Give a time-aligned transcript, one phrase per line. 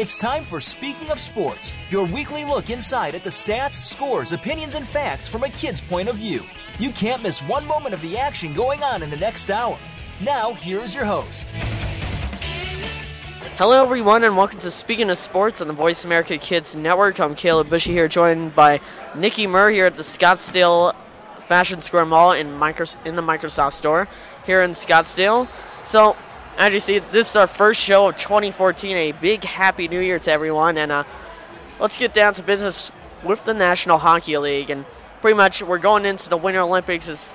[0.00, 4.74] It's time for Speaking of Sports, your weekly look inside at the stats, scores, opinions,
[4.74, 6.40] and facts from a kid's point of view.
[6.78, 9.76] You can't miss one moment of the action going on in the next hour.
[10.22, 11.50] Now, here's your host.
[13.58, 17.20] Hello, everyone, and welcome to Speaking of Sports on the Voice America Kids Network.
[17.20, 18.80] I'm Caleb Bushy here, joined by
[19.14, 20.96] Nikki Murr here at the Scottsdale
[21.40, 24.08] Fashion Square Mall in, Micro- in the Microsoft Store
[24.46, 25.46] here in Scottsdale.
[25.84, 26.16] So,
[26.60, 28.94] as you see, this is our first show of 2014.
[28.94, 30.76] A big happy new year to everyone.
[30.76, 31.04] And uh,
[31.80, 32.92] let's get down to business
[33.24, 34.68] with the National Hockey League.
[34.68, 34.84] And
[35.22, 37.32] pretty much we're going into the Winter Olympics as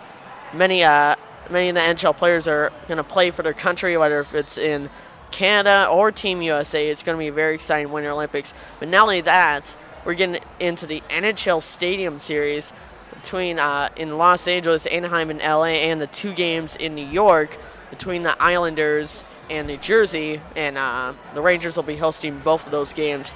[0.54, 1.16] many, uh,
[1.50, 4.60] many of the NHL players are going to play for their country, whether if it's
[4.60, 4.92] in
[5.32, 6.88] Canada or Team USA.
[6.88, 8.54] It's going to be a very exciting Winter Olympics.
[8.80, 12.72] But not only that, we're getting into the NHL Stadium Series
[13.12, 17.58] between uh, in Los Angeles, Anaheim, and LA, and the two games in New York
[17.90, 22.72] between the Islanders and New Jersey, and uh, the Rangers will be hosting both of
[22.72, 23.36] those games.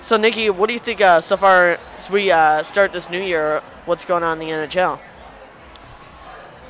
[0.00, 3.20] So, Nikki, what do you think uh, so far as we uh, start this new
[3.20, 3.62] year?
[3.84, 4.98] What's going on in the NHL?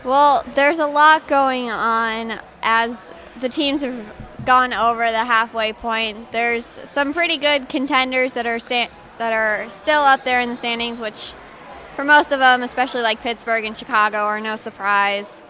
[0.03, 2.99] Well, there's a lot going on as
[3.41, 4.05] the teams have
[4.45, 6.33] gone over the halfway point.
[6.33, 10.57] There's some pretty good contenders that are sta- that are still up there in the
[10.57, 11.35] standings, which
[11.95, 15.43] for most of them, especially like Pittsburgh and Chicago, are no surprise.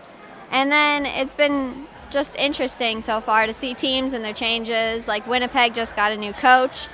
[0.51, 5.06] And then it's been just interesting so far to see teams and their changes.
[5.06, 6.89] Like Winnipeg just got a new coach,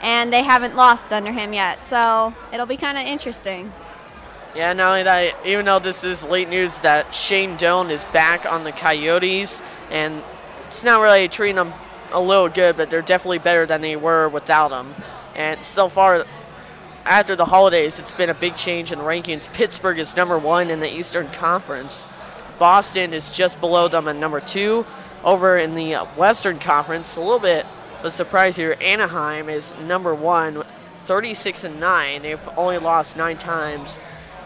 [0.00, 1.86] and they haven't lost under him yet.
[1.86, 3.72] So it'll be kind of interesting.
[4.54, 8.44] Yeah, not only that, even though this is late news that Shane Doan is back
[8.44, 10.22] on the Coyotes, and
[10.66, 11.72] it's not really treating them
[12.12, 14.94] a little good, but they're definitely better than they were without him.
[15.34, 16.26] And so far,
[17.06, 19.50] after the holidays, it's been a big change in rankings.
[19.52, 22.06] Pittsburgh is number one in the Eastern Conference.
[22.58, 24.86] Boston is just below them at number two.
[25.24, 27.64] Over in the Western Conference, a little bit
[28.00, 28.76] of a surprise here.
[28.80, 30.64] Anaheim is number one,
[31.00, 32.22] 36 and nine.
[32.22, 34.00] They've only lost nine times.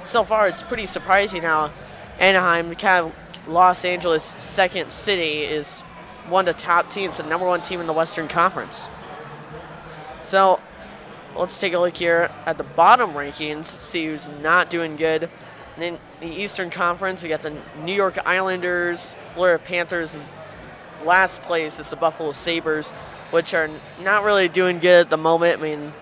[0.05, 1.73] So far, it's pretty surprising how
[2.19, 5.81] Anaheim, kind of Los Angeles second city, is
[6.29, 8.89] one of the top teams, the number one team in the Western Conference.
[10.23, 10.61] So
[11.37, 15.31] let's take a look here at the bottom rankings, see who's not doing good.
[15.77, 20.23] And in the Eastern Conference, we got the New York Islanders, Florida Panthers, and
[21.05, 22.91] last place is the Buffalo Sabres,
[23.31, 23.69] which are
[24.01, 25.61] not really doing good at the moment.
[25.61, 25.93] I mean,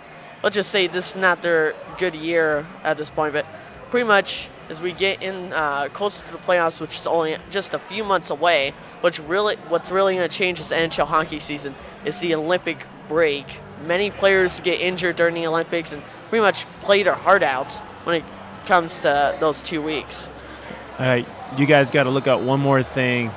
[0.43, 3.47] let's just say this is not their good year at this point, but
[3.91, 7.75] pretty much as we get in uh, closer to the playoffs, which is only just
[7.75, 11.75] a few months away, which really what's really going to change this NHL hockey season
[12.05, 13.61] is the Olympic break.
[13.85, 17.73] Many players get injured during the Olympics and pretty much play their heart out
[18.05, 18.25] when it
[18.67, 20.29] comes to those two weeks.
[20.99, 21.27] All right,
[21.59, 23.31] you guys got to look at one more thing.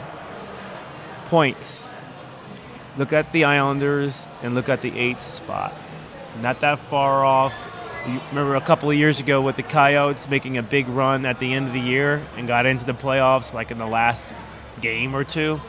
[1.28, 1.92] Points.
[2.98, 5.74] Look at the Islanders and look at the eighth spot.
[6.42, 7.56] Not that far off.
[8.08, 11.40] You remember a couple of years ago with the Coyotes making a big run at
[11.40, 14.34] the end of the year and got into the playoffs like in the last
[14.82, 15.60] game or two.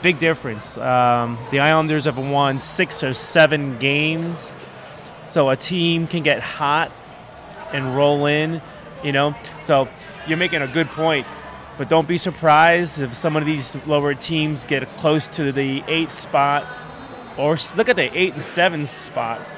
[0.00, 0.78] Big difference.
[0.78, 4.54] Um, the Islanders have won six or seven games,
[5.28, 6.92] so a team can get hot
[7.72, 8.60] and roll in,
[9.02, 9.34] you know.
[9.64, 9.88] So
[10.26, 11.26] you're making a good point,
[11.76, 16.10] but don't be surprised if some of these lower teams get close to the eight
[16.10, 16.66] spot,
[17.36, 19.56] or look at the eight and seven spots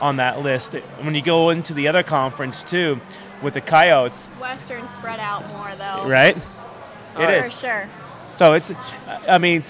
[0.00, 0.72] on that list.
[1.02, 3.00] When you go into the other conference too,
[3.42, 6.08] with the Coyotes, Western spread out more though.
[6.08, 6.36] right?
[7.16, 7.46] Oh, It is.
[7.46, 7.88] for sure.
[8.34, 8.70] So it's,
[9.28, 9.64] I mean,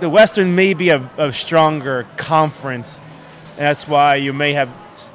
[0.00, 3.00] the Western may be a, a stronger conference.
[3.56, 4.68] And that's why you may have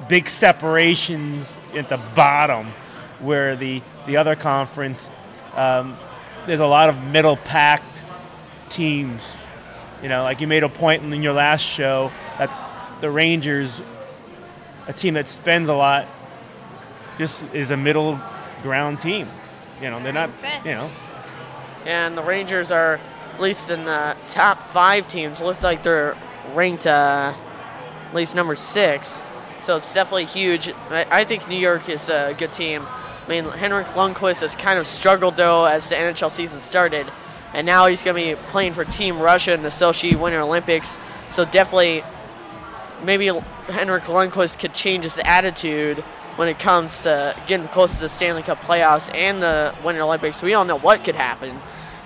[0.08, 2.74] big separations at the bottom,
[3.20, 5.10] where the the other conference,
[5.56, 5.98] um,
[6.46, 8.02] there's a lot of middle packed
[8.70, 9.24] teams.
[10.02, 12.50] You know, like you made a point in your last show that
[13.02, 13.82] the Rangers,
[14.88, 16.08] a team that spends a lot,
[17.18, 18.20] just is a middle
[18.62, 19.28] ground team.
[19.82, 20.30] You know, they're not.
[20.66, 20.92] You know,
[21.86, 23.00] And the Rangers are
[23.34, 25.42] at least in the top five teams.
[25.42, 26.16] Looks like they're
[26.54, 27.34] ranked uh,
[28.08, 29.22] at least number six.
[29.60, 30.74] So it's definitely huge.
[30.90, 32.86] I, think New York is a good team.
[33.26, 37.12] I mean, Henrik Lundqvist has kind of struggled though as the NHL season started,
[37.54, 41.00] and now he's going to be playing for Team Russia in the Sochi Winter Olympics.
[41.30, 42.04] So definitely,
[43.04, 43.28] maybe
[43.68, 46.00] Henrik Lundqvist could change his attitude
[46.36, 50.44] when it comes to getting close to the Stanley Cup playoffs and the Winter Olympics.
[50.44, 51.58] We all know what could happen.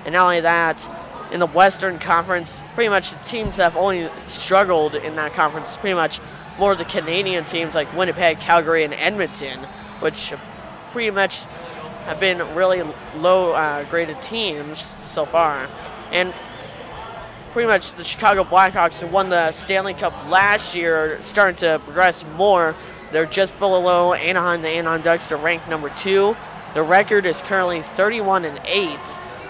[0.06, 0.88] And not only that,
[1.32, 5.94] in the Western Conference, pretty much the teams have only struggled in that conference, pretty
[5.94, 6.20] much
[6.60, 9.60] more of the Canadian teams like Winnipeg, Calgary, and Edmonton,
[10.02, 10.34] which
[10.92, 11.44] pretty much
[12.06, 12.84] have been really
[13.16, 15.68] low uh, graded teams so far.
[16.12, 16.34] And
[17.52, 21.80] pretty much the Chicago Blackhawks, who won the Stanley Cup last year, are starting to
[21.86, 22.76] progress more.
[23.12, 24.62] They're just below Anaheim.
[24.62, 26.36] The Anaheim Ducks are ranked number two.
[26.74, 29.00] The record is currently 31 and 8,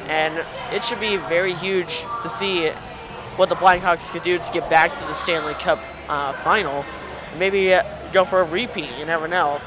[0.08, 2.70] and it should be very huge to see
[3.36, 5.80] what the Blackhawks could do to get back to the Stanley Cup
[6.10, 6.86] uh, final.
[7.38, 8.90] Maybe uh, go for a repeat.
[8.98, 9.62] You never know.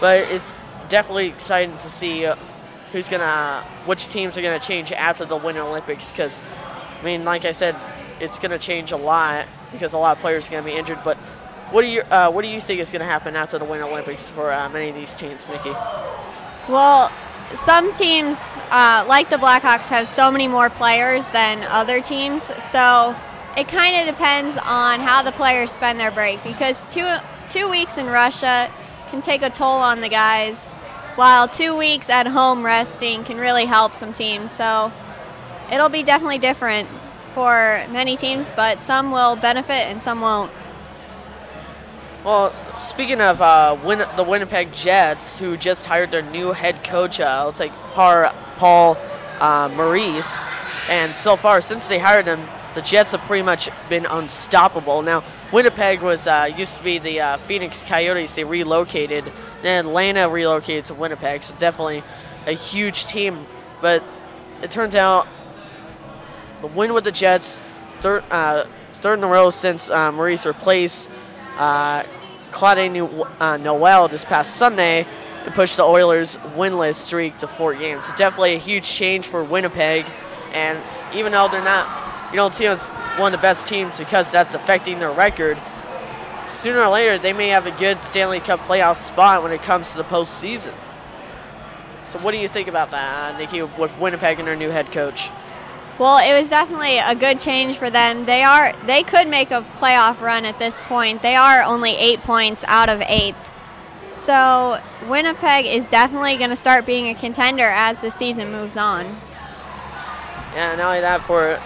[0.00, 0.54] But it's
[0.88, 2.36] definitely exciting to see uh,
[2.92, 6.10] who's gonna, which teams are gonna change after the Winter Olympics.
[6.10, 6.40] Because,
[7.00, 7.76] I mean, like I said,
[8.20, 10.98] it's gonna change a lot because a lot of players are gonna be injured.
[11.04, 11.16] But
[11.70, 14.30] what do you, uh, what do you think is gonna happen after the Winter Olympics
[14.30, 15.72] for uh, many of these teams, Nikki?
[16.68, 17.10] Well,
[17.64, 18.38] some teams,
[18.70, 22.42] uh, like the Blackhawks, have so many more players than other teams.
[22.62, 23.14] So
[23.56, 27.08] it kind of depends on how the players spend their break because two
[27.48, 28.70] two weeks in Russia
[29.10, 30.56] can take a toll on the guys,
[31.14, 34.50] while two weeks at home resting can really help some teams.
[34.52, 34.92] So
[35.72, 36.88] it'll be definitely different
[37.34, 40.50] for many teams, but some will benefit and some won't.
[42.24, 47.20] Well, speaking of uh, Win- the Winnipeg Jets, who just hired their new head coach,
[47.20, 48.98] uh, looks like Par- Paul
[49.38, 50.44] uh, Maurice,
[50.88, 52.40] and so far since they hired him,
[52.76, 55.00] the Jets have pretty much been unstoppable.
[55.00, 58.34] Now, Winnipeg was uh, used to be the uh, Phoenix Coyotes.
[58.34, 59.32] They relocated.
[59.62, 61.42] Then Atlanta relocated to Winnipeg.
[61.42, 62.04] So definitely
[62.46, 63.46] a huge team.
[63.80, 64.04] But
[64.62, 65.26] it turns out
[66.60, 67.62] the win with the Jets,
[68.00, 71.08] third uh, third in a row since uh, Maurice replaced
[71.56, 72.04] uh,
[72.50, 72.78] Claude
[73.40, 75.06] uh, Noel this past Sunday
[75.46, 78.06] and pushed the Oilers' winless streak to four games.
[78.06, 80.04] It's definitely a huge change for Winnipeg.
[80.52, 80.78] And
[81.14, 82.82] even though they're not you don't see them as
[83.18, 85.58] one of the best teams because that's affecting their record.
[86.50, 89.90] Sooner or later, they may have a good Stanley Cup playoff spot when it comes
[89.92, 90.74] to the postseason.
[92.08, 95.28] So, what do you think about that, Nikki, with Winnipeg and their new head coach?
[95.98, 98.26] Well, it was definitely a good change for them.
[98.26, 101.22] They are they could make a playoff run at this point.
[101.22, 103.36] They are only eight points out of eighth.
[104.12, 109.06] So Winnipeg is definitely going to start being a contender as the season moves on.
[110.54, 111.60] Yeah, not only that for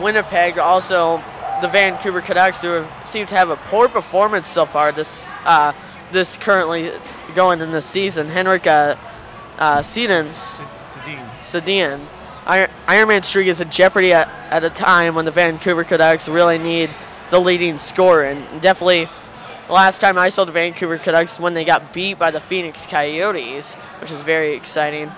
[0.00, 1.22] Winnipeg, also
[1.60, 5.72] the Vancouver Canucks, who have, seem to have a poor performance so far this uh,
[6.12, 6.92] this currently
[7.34, 8.28] going in the season.
[8.28, 8.96] Henrik uh,
[9.58, 10.36] uh, Sedins,
[11.40, 12.00] Sedin,
[12.46, 16.58] Iron, Ironman streak is in jeopardy at, at a time when the Vancouver Canucks really
[16.58, 16.94] need
[17.30, 18.24] the leading scorer.
[18.24, 19.08] And definitely,
[19.68, 23.74] last time I saw the Vancouver Canucks when they got beat by the Phoenix Coyotes,
[24.00, 25.10] which is very exciting.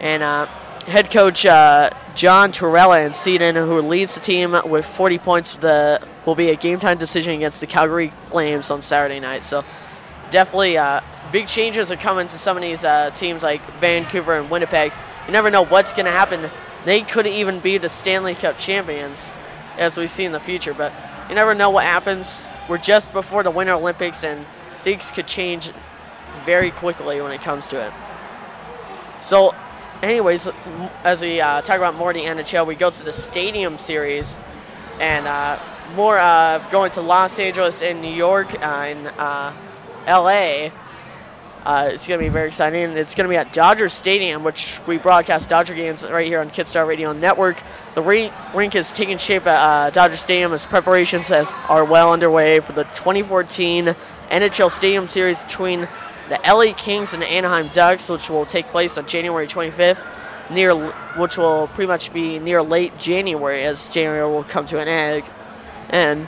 [0.00, 0.48] And uh,
[0.82, 6.00] head coach uh, John Tortorella and Sedin, who leads the team with 40 points, the
[6.26, 9.44] will be a game time decision against the Calgary Flames on Saturday night.
[9.44, 9.64] So
[10.30, 11.00] definitely uh,
[11.32, 14.92] big changes are coming to some of these uh, teams like Vancouver and Winnipeg.
[15.26, 16.50] You never know what's going to happen.
[16.84, 19.30] They could even be the Stanley Cup champions,
[19.78, 20.74] as we see in the future.
[20.74, 20.92] But
[21.28, 22.48] you never know what happens.
[22.68, 24.44] We're just before the Winter Olympics, and
[24.80, 25.72] things could change
[26.44, 27.92] very quickly when it comes to it.
[29.20, 29.54] So
[30.02, 30.48] anyways,
[31.04, 34.38] as we uh, talk about more the NHL, we go to the Stadium Series,
[35.00, 35.58] and uh,
[35.94, 39.52] more of going to Los Angeles and New York uh, and uh,
[40.06, 40.72] L.A.
[41.64, 42.90] Uh, it's going to be very exciting.
[42.90, 46.50] It's going to be at Dodger Stadium, which we broadcast Dodger games right here on
[46.50, 47.62] Kidstar Radio Network.
[47.94, 52.58] The rink is taking shape at uh, Dodger Stadium as preparations as are well underway
[52.58, 53.94] for the 2014
[54.30, 55.86] NHL Stadium Series between
[56.32, 60.10] the LA Kings and the Anaheim Ducks, which will take place on January 25th,
[60.50, 60.74] near
[61.18, 65.24] which will pretty much be near late January as January will come to an end.
[65.90, 66.26] And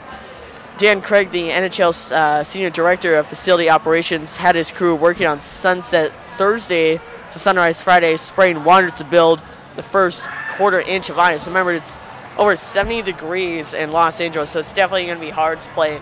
[0.77, 5.41] Dan Craig, the NHL uh, Senior Director of Facility Operations, had his crew working on
[5.41, 9.41] sunset Thursday to sunrise Friday, spraying water to build
[9.75, 11.47] the first quarter inch of ice.
[11.47, 11.97] Remember, it's
[12.37, 15.99] over 70 degrees in Los Angeles, so it's definitely going to be hard to play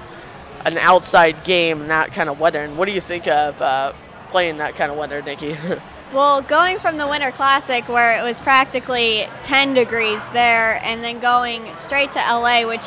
[0.66, 2.60] an outside game in that kind of weather.
[2.60, 3.94] And what do you think of uh,
[4.30, 5.58] playing that kind of weather, Nikki?
[6.14, 11.20] well, going from the Winter Classic where it was practically 10 degrees there, and then
[11.20, 12.86] going straight to LA, which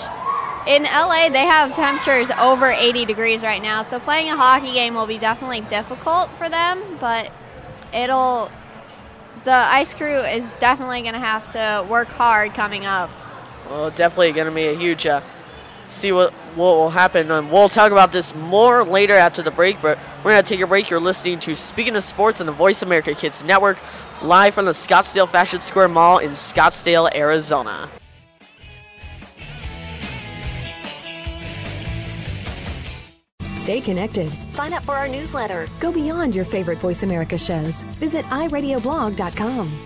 [0.67, 3.83] in LA they have temperatures over 80 degrees right now.
[3.83, 7.31] So playing a hockey game will be definitely difficult for them, but
[7.93, 8.51] it'll.
[9.45, 13.11] The ice crew is definitely going to have to work hard coming up.
[13.69, 15.07] Well, definitely going to be a huge.
[15.07, 15.21] Uh,
[15.91, 17.31] see what what will happen.
[17.31, 20.61] And we'll talk about this more later after the break, but we're going to take
[20.61, 20.91] a break.
[20.91, 23.79] You're listening to Speaking of Sports on the Voice America Kids Network,
[24.23, 27.91] live from the Scottsdale Fashion Square Mall in Scottsdale, Arizona.
[33.67, 34.31] Stay connected.
[34.53, 35.67] Sign up for our newsletter.
[35.81, 37.83] Go beyond your favorite Voice America shows.
[37.99, 39.86] Visit iradioblog.com.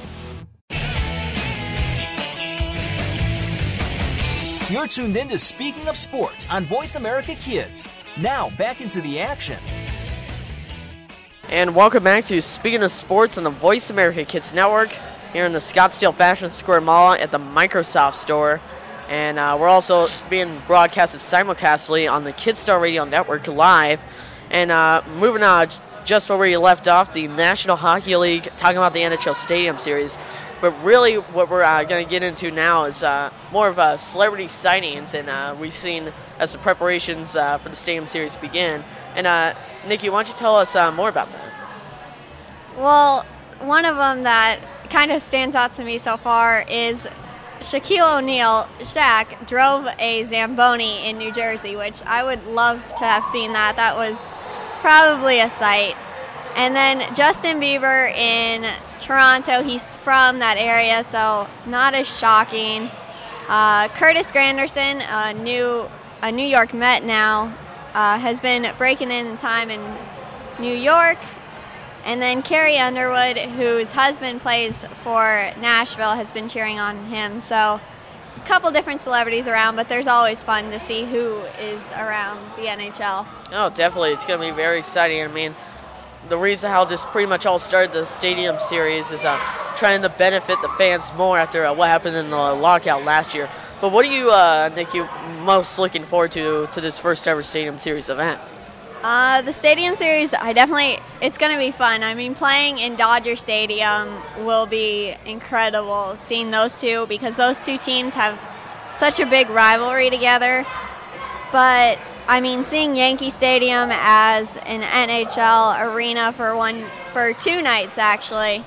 [4.71, 7.89] You're tuned in to Speaking of Sports on Voice America Kids.
[8.17, 9.59] Now, back into the action.
[11.49, 14.97] And welcome back to Speaking of Sports on the Voice America Kids Network
[15.33, 18.61] here in the Scottsdale Fashion Square Mall at the Microsoft store.
[19.09, 24.01] And uh, we're also being broadcasted simulcastly on the Kidstar Radio Network live.
[24.51, 25.67] And uh, moving on
[26.05, 30.17] just where we left off, the National Hockey League, talking about the NHL Stadium Series.
[30.61, 33.97] But really, what we're uh, going to get into now is uh, more of uh,
[33.97, 38.83] celebrity sightings, and uh, we've seen as the preparations uh, for the Stadium Series begin.
[39.15, 39.55] And uh,
[39.87, 41.51] Nikki, why don't you tell us more about that?
[42.77, 43.25] Well,
[43.59, 44.59] one of them that
[44.91, 47.07] kind of stands out to me so far is
[47.61, 53.23] Shaquille O'Neal, Shaq, drove a Zamboni in New Jersey, which I would love to have
[53.25, 53.75] seen that.
[53.75, 54.15] That was
[54.81, 55.95] probably a sight.
[56.55, 59.63] And then Justin Bieber in Toronto.
[59.63, 62.89] He's from that area, so not as shocking.
[63.47, 65.89] Uh, Curtis Granderson, a new
[66.21, 67.45] a New York Met now,
[67.93, 69.81] uh, has been breaking in time in
[70.59, 71.17] New York.
[72.03, 77.41] And then Carrie Underwood, whose husband plays for Nashville, has been cheering on him.
[77.41, 77.79] So
[78.35, 82.63] a couple different celebrities around, but there's always fun to see who is around the
[82.63, 83.25] NHL.
[83.51, 84.11] Oh, definitely.
[84.11, 85.21] It's going to be very exciting.
[85.23, 85.55] I mean,
[86.31, 89.37] the reason how this pretty much all started the stadium series is uh,
[89.75, 93.49] trying to benefit the fans more after uh, what happened in the lockout last year.
[93.81, 95.05] But what are you, uh, Nick, you
[95.41, 98.39] most looking forward to to this first ever stadium series event?
[99.03, 102.01] Uh, the stadium series, I definitely, it's going to be fun.
[102.01, 106.15] I mean, playing in Dodger Stadium will be incredible.
[106.27, 108.39] Seeing those two because those two teams have
[108.97, 110.65] such a big rivalry together.
[111.51, 117.97] But I mean, seeing Yankee Stadium as an NHL arena for one for two nights
[117.97, 118.63] actually,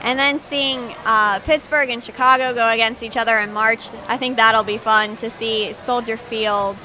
[0.00, 4.36] and then seeing uh, Pittsburgh and Chicago go against each other in March, I think
[4.36, 6.76] that'll be fun to see Soldier Field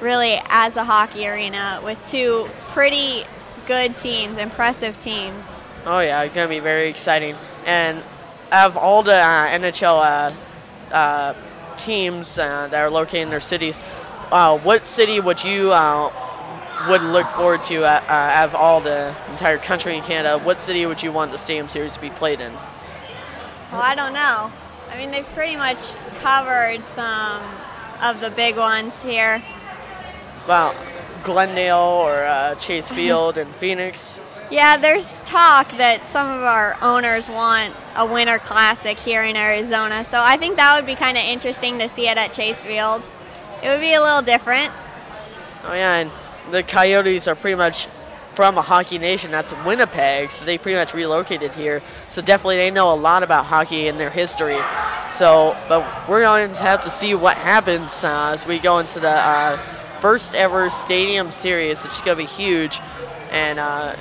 [0.00, 3.24] really as a hockey arena with two pretty
[3.66, 5.44] good teams, impressive teams.
[5.84, 7.36] Oh yeah, it's gonna be very exciting.
[7.66, 8.02] And
[8.52, 10.32] of all the uh, NHL
[10.92, 11.34] uh, uh,
[11.76, 13.80] teams uh, that are located in their cities,
[14.30, 16.12] uh, what city would you uh,
[16.88, 20.42] would look forward to uh, uh, out of all the entire country in Canada?
[20.44, 22.52] What city would you want the Stadium Series to be played in?
[23.72, 24.52] Well, I don't know.
[24.90, 25.78] I mean, they've pretty much
[26.20, 27.42] covered some
[28.02, 29.42] of the big ones here.
[30.46, 30.74] Well,
[31.22, 34.20] Glendale or uh, Chase Field in Phoenix.
[34.50, 40.04] Yeah, there's talk that some of our owners want a winter classic here in Arizona,
[40.06, 43.04] so I think that would be kind of interesting to see it at Chase Field.
[43.62, 44.72] It would be a little different.
[45.64, 46.10] Oh yeah, and
[46.52, 47.88] the Coyotes are pretty much
[48.34, 51.82] from a hockey nation that's Winnipeg, so they pretty much relocated here.
[52.08, 54.58] So definitely they know a lot about hockey and their history.
[55.10, 59.00] So, but we're going to have to see what happens uh, as we go into
[59.00, 59.56] the uh,
[60.00, 62.80] first ever stadium series, which is going to be huge.
[63.32, 63.96] And uh,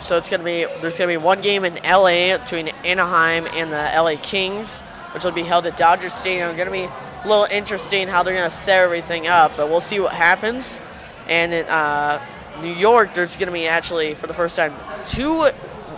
[0.00, 3.46] so it's going to be there's going to be one game in LA between Anaheim
[3.54, 4.82] and the LA Kings,
[5.14, 6.54] which will be held at Dodger Stadium.
[6.56, 6.88] Going to be
[7.24, 10.80] a little interesting how they're going to set everything up, but we'll see what happens.
[11.28, 12.20] And in uh,
[12.62, 14.74] New York, there's going to be actually, for the first time,
[15.04, 15.50] two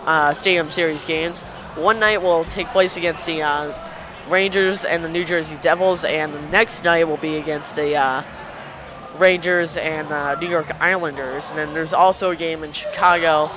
[0.05, 1.43] uh, Stadium Series games.
[1.75, 3.73] one night will take place against the uh,
[4.29, 8.25] Rangers and the New Jersey Devils, and the next night will be against the uh,
[9.17, 11.51] Rangers and uh, New York Islanders.
[11.51, 13.51] And then there's also a game in Chicago,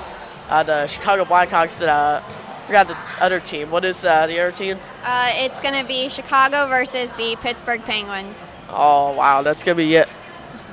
[0.48, 1.78] uh, the Chicago Blackhawks.
[1.80, 2.22] That
[2.66, 3.70] forgot the other team.
[3.70, 4.78] What is uh, the other team?
[5.04, 8.52] Uh, it's going to be Chicago versus the Pittsburgh Penguins.
[8.68, 10.08] Oh wow, that's gonna be it.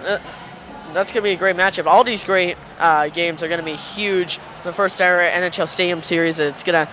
[0.04, 0.20] Uh,
[0.94, 1.86] that's gonna be a great matchup.
[1.86, 4.40] All these great uh, games are gonna be huge.
[4.64, 6.40] The first ever NHL Stadium Series.
[6.40, 6.86] It's gonna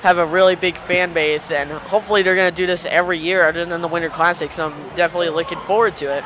[0.00, 3.64] have a really big fan base, and hopefully they're gonna do this every year, other
[3.64, 4.52] than the Winter Classic.
[4.52, 6.24] So I'm definitely looking forward to it.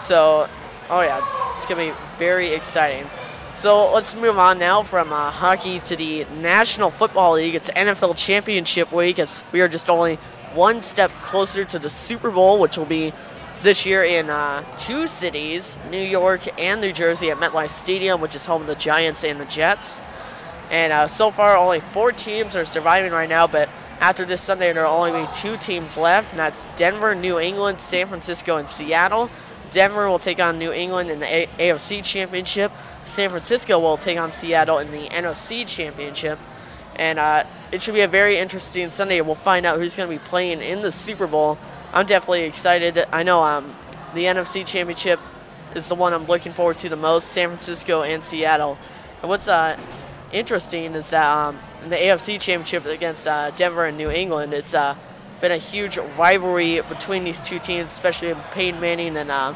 [0.00, 0.48] So,
[0.88, 3.06] oh yeah, it's gonna be very exciting.
[3.60, 7.54] So let's move on now from uh, hockey to the National Football League.
[7.54, 10.14] It's NFL Championship week as we are just only
[10.54, 13.12] one step closer to the Super Bowl, which will be
[13.62, 18.34] this year in uh, two cities, New York and New Jersey, at MetLife Stadium, which
[18.34, 20.00] is home of the Giants and the Jets.
[20.70, 23.68] And uh, so far, only four teams are surviving right now, but
[24.00, 27.82] after this Sunday, there will only be two teams left, and that's Denver, New England,
[27.82, 29.28] San Francisco, and Seattle.
[29.70, 32.72] Denver will take on New England in the A- AFC Championship.
[33.10, 36.38] San Francisco will take on Seattle in the NFC Championship.
[36.96, 39.20] And uh, it should be a very interesting Sunday.
[39.20, 41.58] We'll find out who's going to be playing in the Super Bowl.
[41.92, 42.98] I'm definitely excited.
[43.12, 43.74] I know um,
[44.14, 45.18] the NFC Championship
[45.74, 48.78] is the one I'm looking forward to the most San Francisco and Seattle.
[49.22, 49.78] And what's uh,
[50.32, 54.74] interesting is that um, in the AFC Championship against uh, Denver and New England, it's
[54.74, 54.96] uh,
[55.40, 59.54] been a huge rivalry between these two teams, especially Peyton Manning and uh,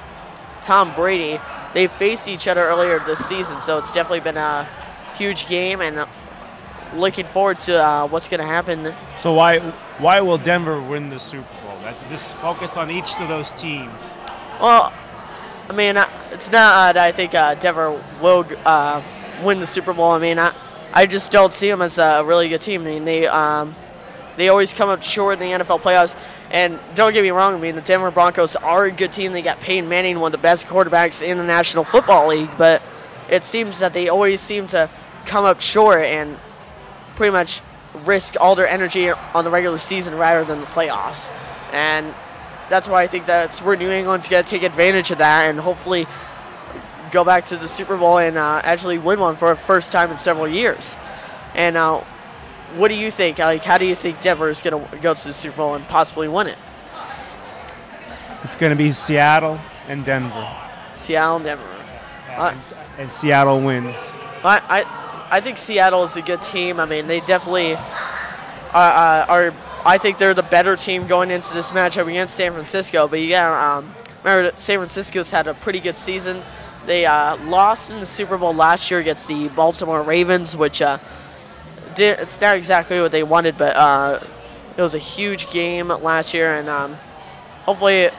[0.62, 1.40] Tom Brady.
[1.74, 4.68] They faced each other earlier this season, so it's definitely been a
[5.16, 6.06] huge game, and
[6.94, 8.94] looking forward to uh, what's going to happen.
[9.18, 9.58] So why
[9.98, 11.78] why will Denver win the Super Bowl?
[11.82, 14.00] That's just focus on each of those teams.
[14.60, 14.92] Well,
[15.68, 17.90] I mean, uh, it's not uh, that I think uh, Denver
[18.20, 19.02] will uh,
[19.42, 20.10] win the Super Bowl.
[20.12, 20.54] I mean, I,
[20.92, 22.82] I just don't see them as a really good team.
[22.82, 23.74] I mean, they um,
[24.36, 26.16] they always come up short in the NFL playoffs.
[26.54, 29.32] And don't get me wrong, I mean, the Denver Broncos are a good team.
[29.32, 32.80] They got Peyton Manning, one of the best quarterbacks in the National Football League, but
[33.28, 34.88] it seems that they always seem to
[35.26, 36.38] come up short and
[37.16, 37.60] pretty much
[38.04, 41.32] risk all their energy on the regular season rather than the playoffs.
[41.72, 42.14] And
[42.70, 45.58] that's why I think that's where New England's going to take advantage of that and
[45.58, 46.06] hopefully
[47.10, 50.12] go back to the Super Bowl and uh, actually win one for the first time
[50.12, 50.96] in several years.
[51.56, 52.04] And uh,
[52.76, 53.38] what do you think?
[53.38, 55.86] Like, how do you think Denver is going to go to the Super Bowl and
[55.86, 56.58] possibly win it?
[58.44, 60.48] It's going to be Seattle and Denver.
[60.94, 61.84] Seattle and Denver.
[62.30, 63.94] Uh, and, and Seattle wins.
[64.42, 66.78] I, I, I think Seattle is a good team.
[66.78, 67.74] I mean, they definitely
[68.72, 73.06] are, are I think they're the better team going into this matchup against San Francisco.
[73.06, 76.42] But yeah, um, remember San Francisco's had a pretty good season.
[76.86, 80.98] They uh, lost in the Super Bowl last year against the Baltimore Ravens, which uh,
[81.98, 84.20] it's not exactly what they wanted, but uh,
[84.76, 86.94] it was a huge game last year, and um,
[87.64, 88.10] hopefully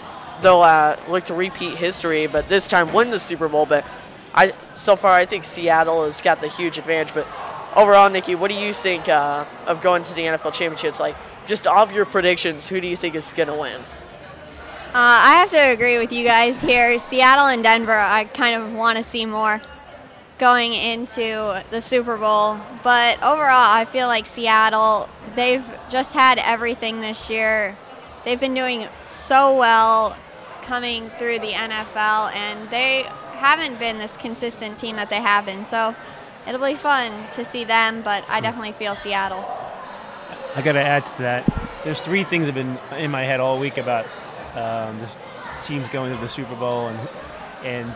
[0.42, 3.66] they'll uh, look to repeat history, but this time win the Super Bowl.
[3.66, 3.86] But
[4.34, 7.14] I so far I think Seattle has got the huge advantage.
[7.14, 7.28] But
[7.76, 11.00] overall, Nikki, what do you think uh, of going to the NFL championships?
[11.00, 11.16] Like
[11.48, 13.80] just off your predictions, who do you think is going to win?
[14.94, 16.98] Uh, I have to agree with you guys here.
[17.00, 19.62] Seattle and Denver, I kind of want to see more
[20.38, 22.60] going into the Super Bowl.
[22.84, 27.76] But overall, I feel like Seattle, they've just had everything this year.
[28.24, 30.16] They've been doing so well
[30.64, 35.66] coming through the NFL, and they haven't been this consistent team that they have been.
[35.66, 35.96] So
[36.48, 39.46] it'll be fun to see them, but I definitely feel Seattle.
[40.56, 41.70] I got to add to that.
[41.84, 44.06] There's three things that have been in my head all week about
[44.56, 45.10] um, the
[45.64, 47.10] teams going to the Super Bowl, and
[47.64, 47.94] and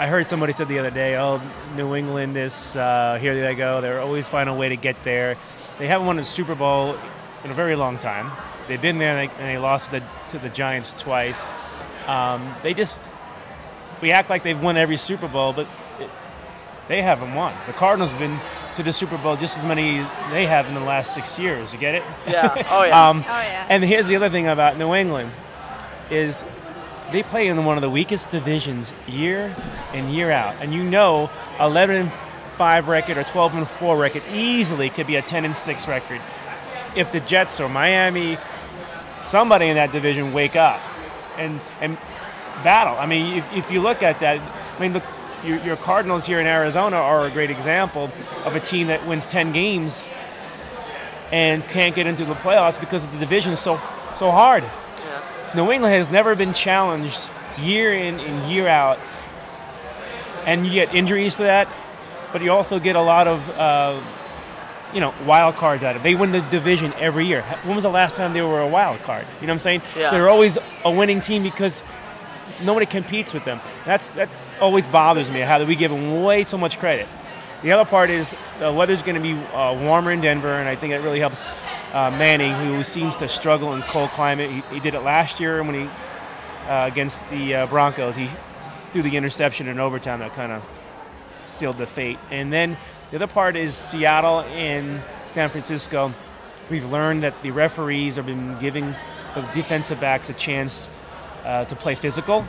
[0.00, 1.42] I heard somebody said the other day, "Oh,
[1.76, 3.82] New England is uh, here they go.
[3.82, 5.36] They're always find a way to get there.
[5.78, 6.96] They haven't won a Super Bowl
[7.44, 8.32] in a very long time.
[8.66, 11.44] They've been there and they, and they lost to the, to the Giants twice.
[12.06, 12.98] Um, they just
[14.00, 15.66] we act like they've won every Super Bowl, but
[15.98, 16.08] it,
[16.88, 17.52] they haven't won.
[17.66, 18.40] The Cardinals have been
[18.76, 21.74] to the Super Bowl just as many as they have in the last six years.
[21.74, 22.02] You get it?
[22.26, 22.54] Yeah.
[22.70, 23.08] Oh yeah.
[23.08, 23.66] um, Oh, yeah.
[23.68, 25.30] And here's the other thing about New England
[26.10, 26.42] is
[27.12, 29.54] they play in one of the weakest divisions year
[29.92, 32.12] in year out, and you know, 11 and
[32.52, 36.20] five record or 12 and four record easily could be a 10 and six record
[36.94, 38.38] if the Jets or Miami,
[39.22, 40.80] somebody in that division, wake up
[41.38, 41.96] and and
[42.64, 42.96] battle.
[42.98, 45.04] I mean, if, if you look at that, I mean, look,
[45.44, 48.10] your, your Cardinals here in Arizona are a great example
[48.44, 50.08] of a team that wins 10 games
[51.32, 53.76] and can't get into the playoffs because the division is so
[54.16, 54.64] so hard.
[55.54, 58.98] New England has never been challenged year in and year out,
[60.46, 61.68] and you get injuries to that,
[62.32, 64.00] but you also get a lot of uh,
[64.92, 66.02] you know, wild cards out of.
[66.02, 66.04] It.
[66.04, 67.42] They win the division every year.
[67.64, 69.26] When was the last time they were a wild card?
[69.40, 69.82] You know what I'm saying?
[69.96, 70.10] Yeah.
[70.10, 71.82] So they're always a winning team because
[72.62, 73.60] nobody competes with them.
[73.84, 74.28] That's that
[74.60, 77.06] always bothers me how do we give them way so much credit.
[77.62, 80.76] The other part is the weather's going to be uh, warmer in Denver, and I
[80.76, 81.46] think it really helps
[81.92, 84.50] uh, Manning, who seems to struggle in cold climate.
[84.50, 85.90] He, he did it last year when he
[86.66, 88.16] uh, against the uh, Broncos.
[88.16, 88.30] He
[88.92, 90.62] threw the interception in overtime that kind of
[91.44, 92.18] sealed the fate.
[92.30, 92.78] And then
[93.10, 96.14] the other part is Seattle and San Francisco.
[96.70, 98.94] We've learned that the referees have been giving
[99.34, 100.88] the defensive backs a chance
[101.44, 102.46] uh, to play physical,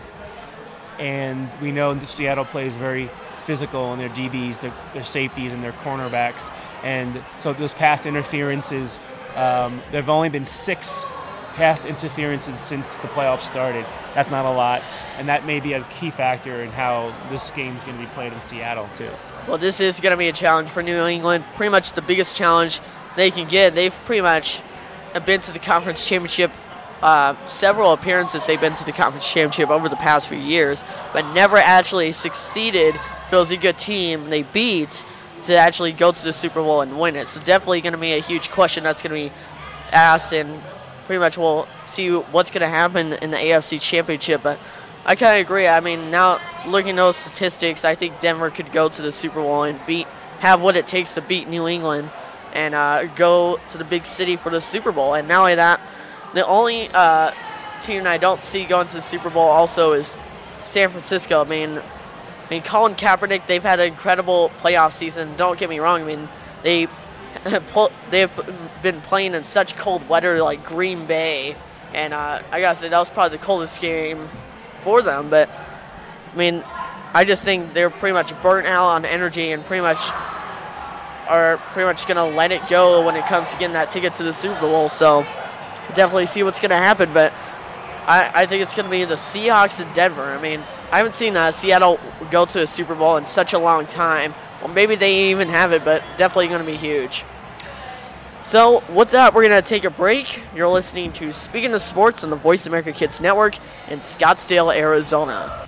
[0.99, 3.09] and we know Seattle plays very
[3.41, 6.51] physical in their DBs, their, their safeties, and their cornerbacks.
[6.83, 8.99] And so those pass interferences,
[9.35, 11.05] um, there have only been six
[11.53, 13.85] pass interferences since the playoffs started.
[14.15, 14.81] That's not a lot,
[15.17, 18.09] and that may be a key factor in how this game is going to be
[18.09, 19.09] played in Seattle too.
[19.47, 21.43] Well, this is going to be a challenge for New England.
[21.55, 22.79] Pretty much the biggest challenge
[23.15, 23.75] they can get.
[23.75, 24.61] They've pretty much
[25.25, 26.51] been to the conference championship.
[27.01, 31.33] Uh, several appearances they've been to the conference championship over the past few years, but
[31.33, 32.95] never actually succeeded.
[33.31, 35.05] A good team they beat
[35.43, 37.27] to actually go to the Super Bowl and win it.
[37.29, 39.35] So definitely going to be a huge question that's going to be
[39.91, 40.61] asked, and
[41.05, 44.43] pretty much we'll see what's going to happen in the AFC Championship.
[44.43, 44.59] But
[45.05, 45.65] I kind of agree.
[45.65, 49.41] I mean, now looking at those statistics, I think Denver could go to the Super
[49.41, 50.07] Bowl and beat,
[50.39, 52.11] have what it takes to beat New England,
[52.53, 55.13] and uh, go to the big city for the Super Bowl.
[55.13, 55.79] And not only that,
[56.33, 57.31] the only uh,
[57.81, 60.17] team I don't see going to the Super Bowl also is
[60.63, 61.41] San Francisco.
[61.41, 61.81] I mean,
[62.51, 65.37] I mean, Colin Kaepernick, they've had an incredible playoff season.
[65.37, 66.01] Don't get me wrong.
[66.01, 66.27] I mean,
[66.63, 66.89] they
[68.11, 68.29] they've
[68.83, 71.55] been playing in such cold weather like Green Bay,
[71.93, 74.27] and uh, I gotta say that was probably the coldest game
[74.79, 75.29] for them.
[75.29, 75.49] But
[76.33, 76.61] I mean,
[77.13, 79.99] I just think they're pretty much burnt out on energy and pretty much
[81.29, 84.23] are pretty much gonna let it go when it comes to getting that ticket to
[84.23, 84.89] the Super Bowl.
[84.89, 85.25] So
[85.93, 87.31] definitely see what's gonna happen, but.
[88.07, 90.23] I, I think it's going to be the Seahawks in Denver.
[90.23, 90.61] I mean,
[90.91, 94.33] I haven't seen uh, Seattle go to a Super Bowl in such a long time.
[94.61, 97.25] Well, maybe they even have it, but definitely going to be huge.
[98.43, 100.41] So, with that, we're going to take a break.
[100.55, 103.55] You're listening to Speaking of Sports on the Voice America Kids Network
[103.87, 105.67] in Scottsdale, Arizona.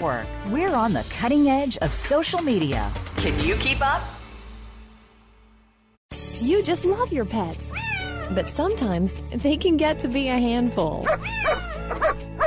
[0.00, 2.90] We're on the cutting edge of social media.
[3.16, 4.02] Can you keep up?
[6.38, 7.70] You just love your pets,
[8.30, 11.06] but sometimes they can get to be a handful.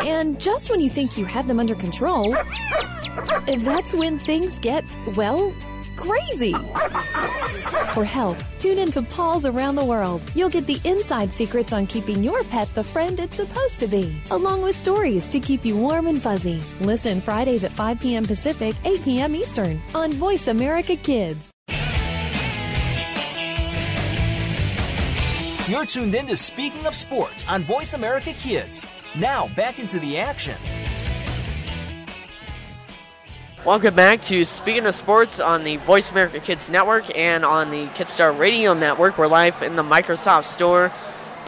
[0.04, 2.36] And just when you think you have them under control,
[3.46, 4.84] that's when things get,
[5.16, 5.54] well,
[6.04, 6.54] crazy.
[7.94, 10.22] For help, tune in to Paws Around the World.
[10.36, 14.16] You'll get the inside secrets on keeping your pet the friend it's supposed to be,
[14.32, 16.62] along with stories to keep you warm and fuzzy.
[16.82, 18.26] Listen Fridays at 5 p.m.
[18.26, 19.36] Pacific, 8 p.m.
[19.36, 21.52] Eastern on Voice America Kids.
[25.70, 28.86] You're tuned in to Speaking of Sports on Voice America Kids.
[29.16, 30.58] Now, back into the action.
[33.66, 37.86] Welcome back to Speaking of Sports on the Voice America Kids Network and on the
[37.86, 39.18] Kidstar Radio Network.
[39.18, 40.92] We're live in the Microsoft Store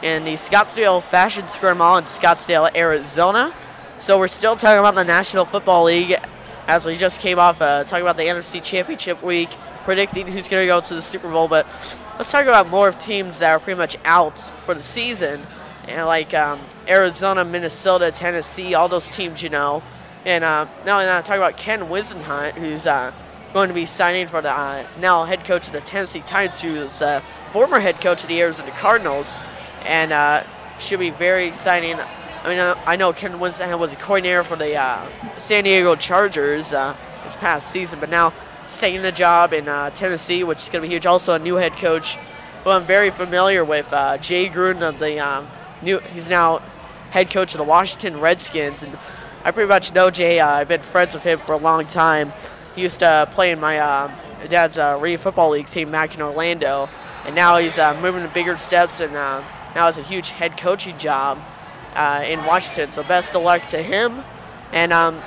[0.02, 3.54] in the Scottsdale Fashion Square Mall in Scottsdale, Arizona.
[3.98, 6.16] So we're still talking about the National Football League
[6.66, 9.50] as we just came off uh, talking about the NFC Championship week,
[9.84, 11.48] predicting who's going to go to the Super Bowl.
[11.48, 11.66] But
[12.16, 15.42] let's talk about more of teams that are pretty much out for the season,
[15.86, 19.82] and like um, Arizona, Minnesota, Tennessee, all those teams you know.
[20.26, 23.12] And uh, now I'm talking about Ken Whisenhunt, who's uh,
[23.52, 27.00] going to be signing for the uh, now head coach of the Tennessee Titans, who's
[27.00, 29.34] uh, former head coach of the Arizona Cardinals,
[29.82, 30.42] and uh,
[30.80, 31.94] should be very exciting.
[31.94, 35.08] I mean, I know Ken Whisenhunt was a coordinator for the uh,
[35.38, 38.32] San Diego Chargers uh, this past season, but now
[38.66, 41.06] taking the job in uh, Tennessee, which is going to be huge.
[41.06, 42.16] Also, a new head coach
[42.64, 43.90] who I'm very familiar with,
[44.22, 45.46] Jay Gruden of the um,
[45.82, 46.00] new.
[46.00, 46.62] He's now
[47.10, 48.98] head coach of the Washington Redskins, and
[49.46, 50.40] I pretty much know Jay.
[50.40, 52.32] Uh, I've been friends with him for a long time,
[52.74, 54.12] he used to play in my uh,
[54.48, 56.88] dad's uh, Reed Football League team back in Orlando,
[57.24, 59.44] and now he's uh, moving to bigger steps and uh,
[59.76, 61.38] now has a huge head coaching job
[61.94, 62.90] uh, in Washington.
[62.90, 64.24] So best of luck to him.
[64.72, 65.22] And um,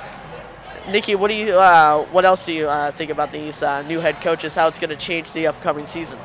[0.90, 4.00] Nikki, what do you, uh, what else do you uh, think about these uh, new
[4.00, 4.54] head coaches?
[4.54, 6.18] How it's going to change the upcoming season?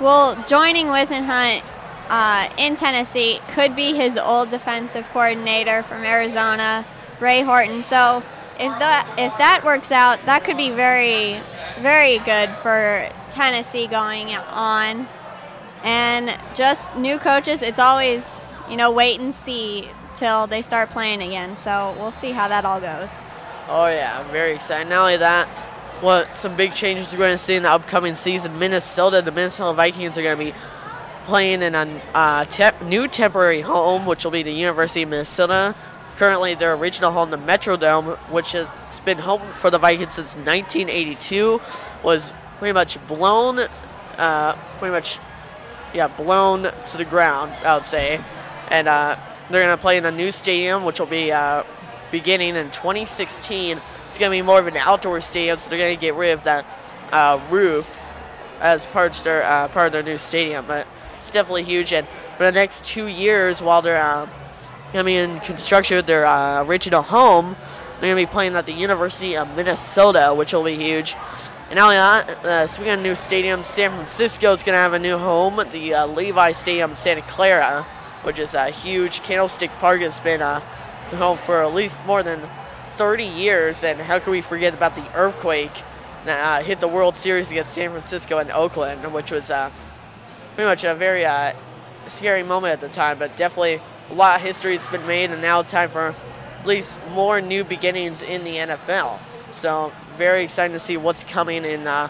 [0.00, 1.62] Well, joining Whisenhunt
[2.10, 6.84] uh, in Tennessee could be his old defensive coordinator from Arizona,
[7.20, 7.82] Ray Horton.
[7.82, 8.22] So
[8.58, 11.40] if that if that works out, that could be very
[11.80, 15.08] very good for Tennessee going on.
[15.84, 18.24] And just new coaches, it's always
[18.68, 21.56] you know wait and see till they start playing again.
[21.58, 23.10] So we'll see how that all goes.
[23.68, 24.88] Oh yeah, I'm very excited.
[24.88, 25.48] Not only that,
[26.00, 28.58] what some big changes we're going to see in the upcoming season.
[28.58, 30.58] Minnesota, the Minnesota Vikings are going to be
[31.24, 35.74] playing in a uh, te- new temporary home, which will be the University of Minnesota.
[36.16, 38.66] Currently, their original home, the Metrodome, which has
[39.04, 41.60] been home for the Vikings since 1982,
[42.02, 43.58] was pretty much blown,
[44.16, 45.18] uh, pretty much,
[45.92, 48.18] yeah, blown to the ground, I would say.
[48.70, 49.18] And uh,
[49.50, 51.64] they're going to play in a new stadium, which will be uh,
[52.10, 53.78] beginning in 2016.
[54.08, 56.32] It's going to be more of an outdoor stadium, so they're going to get rid
[56.32, 56.64] of that
[57.12, 57.94] uh, roof
[58.60, 60.66] as part of their uh, part of their new stadium.
[60.66, 60.86] But
[61.18, 61.92] it's definitely huge.
[61.92, 62.06] And
[62.38, 64.26] for the next two years, while they're uh,
[64.96, 67.54] going to be in construction of their uh, original home,
[68.00, 71.14] they're going to be playing at the University of Minnesota, which will be huge.
[71.68, 75.18] And now, uh, speaking of new stadiums, San Francisco is going to have a new
[75.18, 77.82] home, the uh, Levi Stadium in Santa Clara,
[78.22, 79.22] which is a huge.
[79.22, 80.62] Candlestick Park has been uh,
[81.10, 82.40] the home for at least more than
[82.96, 83.84] 30 years.
[83.84, 85.82] And how can we forget about the earthquake
[86.24, 89.70] that uh, hit the World Series against San Francisco and Oakland, which was uh,
[90.54, 91.52] pretty much a very uh,
[92.08, 95.42] scary moment at the time, but definitely a lot of history has been made, and
[95.42, 96.14] now time for
[96.60, 99.18] at least more new beginnings in the NFL.
[99.52, 102.08] So very excited to see what's coming in uh,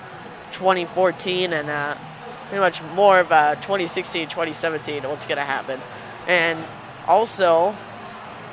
[0.52, 1.96] 2014 and uh,
[2.48, 5.80] pretty much more of uh, 2016, 2017, what's going to happen.
[6.26, 6.58] And
[7.06, 7.76] also,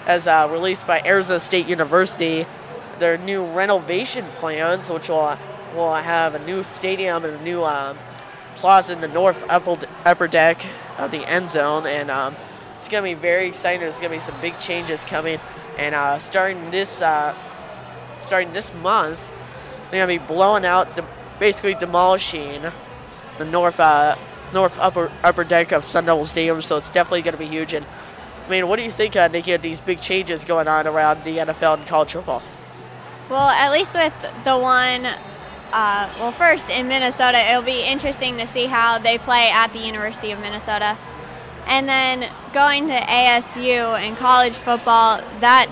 [0.06, 2.46] as uh, released by Arizona State University,
[3.00, 5.38] their new renovation plans, which will
[5.76, 7.96] will have a new stadium and a new uh,
[8.56, 10.64] plaza in the north upper, upper deck
[10.98, 12.36] of the end zone, and um,
[12.84, 13.80] it's going to be very exciting.
[13.80, 15.40] There's going to be some big changes coming,
[15.78, 17.34] and uh, starting this uh,
[18.20, 19.32] starting this month,
[19.90, 21.08] they're going to be blowing out, de-
[21.40, 22.62] basically demolishing
[23.38, 24.18] the north uh,
[24.54, 26.62] north upper upper deck of Sun Devil Stadium.
[26.62, 27.74] So it's definitely going to be huge.
[27.74, 27.86] And
[28.48, 31.24] I mean, what do you think, uh, Nikki, of these big changes going on around
[31.24, 32.44] the NFL and college football?
[33.30, 35.08] Well, at least with the one
[35.72, 39.80] uh, well, first in Minnesota, it'll be interesting to see how they play at the
[39.80, 40.98] University of Minnesota.
[41.68, 45.70] And then going to ASU and college football, that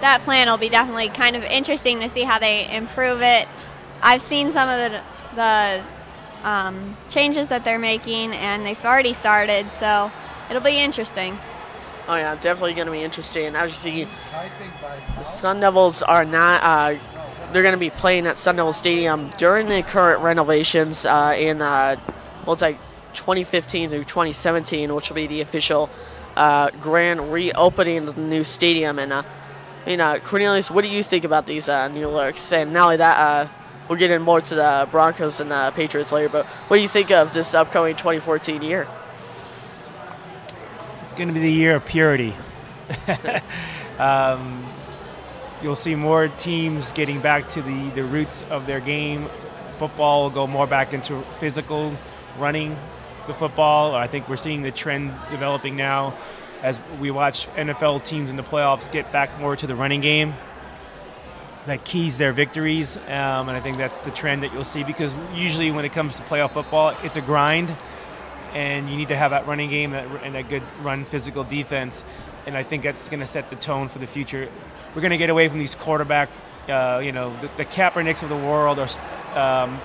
[0.00, 3.48] that plan will be definitely kind of interesting to see how they improve it.
[4.02, 5.00] I've seen some of the
[5.34, 5.84] the
[6.42, 10.10] um, changes that they're making, and they've already started, so
[10.50, 11.38] it'll be interesting.
[12.06, 13.56] Oh yeah, definitely going to be interesting.
[13.56, 14.08] As you see,
[15.16, 16.62] the Sun Devils are not.
[16.62, 16.98] Uh,
[17.52, 21.62] they're going to be playing at Sun Devil Stadium during the current renovations uh, in
[21.62, 21.96] uh,
[22.44, 22.78] well, it's like
[23.14, 25.90] 2015 through 2017, which will be the official
[26.36, 28.98] uh, grand reopening of the new stadium.
[28.98, 29.22] And uh,
[29.86, 32.52] mean, uh, Cornelius, what do you think about these uh, new looks?
[32.52, 33.48] And not only that, uh,
[33.88, 36.28] we'll get in more to the Broncos and the Patriots later.
[36.28, 38.88] But what do you think of this upcoming 2014 year?
[41.04, 42.34] It's going to be the year of purity.
[43.98, 44.66] um,
[45.62, 49.28] you'll see more teams getting back to the, the roots of their game.
[49.78, 51.94] Football will go more back into physical
[52.38, 52.76] running
[53.26, 53.94] the football.
[53.94, 56.14] I think we're seeing the trend developing now
[56.62, 60.34] as we watch NFL teams in the playoffs get back more to the running game.
[61.66, 65.14] That keys their victories, um, and I think that's the trend that you'll see because
[65.34, 67.74] usually when it comes to playoff football, it's a grind,
[68.52, 72.04] and you need to have that running game and a good run physical defense.
[72.46, 74.50] And I think that's going to set the tone for the future
[74.94, 76.28] we're going to get away from these quarterback,
[76.68, 78.88] uh, you know, the, the Kaepernicks of the world, or
[79.38, 79.80] um,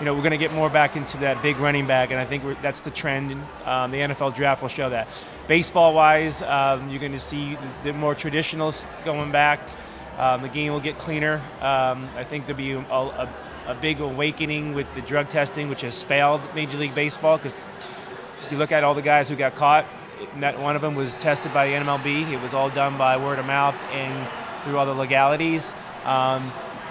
[0.00, 2.24] you know, we're going to get more back into that big running back, and I
[2.24, 3.32] think that's the trend.
[3.66, 5.06] Um, the NFL draft will show that.
[5.46, 9.60] Baseball-wise, um, you're going to see the, the more traditionals going back.
[10.16, 11.42] Um, the game will get cleaner.
[11.60, 13.28] Um, I think there'll be a, a,
[13.66, 17.36] a, big awakening with the drug testing, which has failed Major League Baseball.
[17.36, 17.66] Because
[18.50, 19.84] you look at all the guys who got caught,
[20.36, 22.32] not one of them was tested by the NMLB.
[22.32, 24.28] It was all done by word of mouth and
[24.64, 25.74] through all the legalities.
[26.04, 26.50] Um,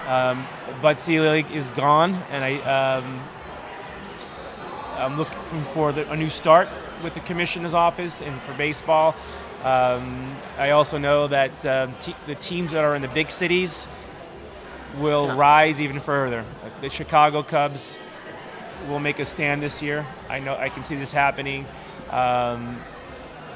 [0.10, 0.46] um,
[0.82, 2.56] Bud Selig is gone, and I,
[2.98, 3.20] um,
[4.98, 6.68] I'm looking for the, a new start
[7.04, 9.16] with the commissioner's office and for baseball.
[9.64, 11.52] Um, I also know that
[12.02, 13.88] te- the teams that are in the big cities
[14.98, 15.38] will Yeah.
[15.38, 16.44] rise even further.
[16.82, 17.98] The Chicago Cubs
[18.88, 20.06] will make a stand this year.
[20.30, 21.66] I know I can see this happening.
[22.10, 22.78] Um,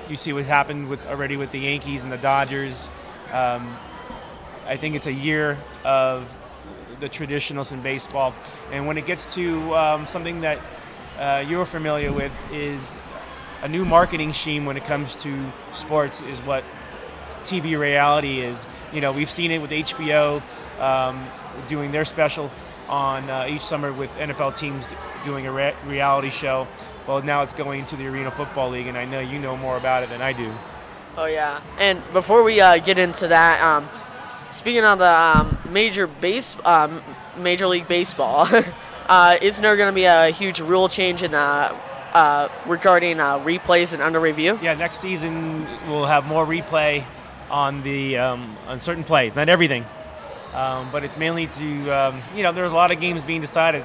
[0.09, 2.89] you see what happened with already with the Yankees and the Dodgers.
[3.31, 3.75] Um,
[4.67, 6.29] I think it's a year of
[7.03, 8.33] the traditionals in baseball.
[8.71, 10.59] And when it gets to um, something that
[11.19, 12.95] uh, you're familiar with is
[13.61, 16.63] a new marketing scheme when it comes to sports is what
[17.41, 18.65] TV reality is.
[18.93, 20.41] You know, we've seen it with HBO
[20.79, 21.27] um,
[21.67, 22.49] doing their special
[22.87, 24.85] on uh, each summer with NFL teams
[25.25, 26.67] doing a re- reality show.
[27.05, 29.75] Well, now it's going to the Arena Football League, and I know you know more
[29.75, 30.53] about it than I do.
[31.17, 31.61] Oh yeah.
[31.79, 33.89] And before we uh, get into that, um,
[34.51, 37.01] speaking of the um, major base, um,
[37.37, 38.47] Major League Baseball,
[39.07, 41.77] uh, isn't there going to be a huge rule change in uh,
[42.13, 44.59] uh, regarding uh, replays and under review?
[44.61, 47.05] Yeah, next season we'll have more replay
[47.49, 49.85] on the um, on certain plays, not everything,
[50.53, 53.83] um, but it's mainly to um, you know there's a lot of games being decided.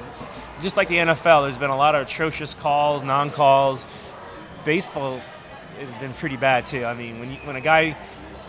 [0.61, 3.85] Just like the NFL, there's been a lot of atrocious calls, non-calls.
[4.65, 5.21] Baseball
[5.79, 6.83] has been pretty bad too.
[6.83, 7.95] I mean, when you, when a guy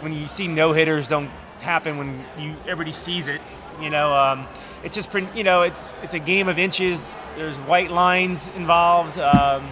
[0.01, 3.41] when you see no hitters don't happen when you everybody sees it,
[3.81, 4.47] you know, um,
[4.83, 7.15] it's just pretty, you know it's it's a game of inches.
[7.37, 9.19] There's white lines involved.
[9.19, 9.69] Um,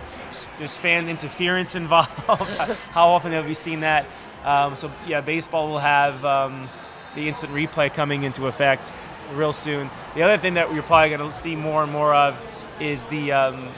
[0.59, 2.11] there's fan interference involved.
[2.91, 4.07] How often have we seen that?
[4.45, 6.69] Um, so yeah, baseball will have um,
[7.15, 8.93] the instant replay coming into effect
[9.35, 9.91] real soon.
[10.15, 12.39] The other thing that we're probably going to see more and more of
[12.81, 13.69] is the um,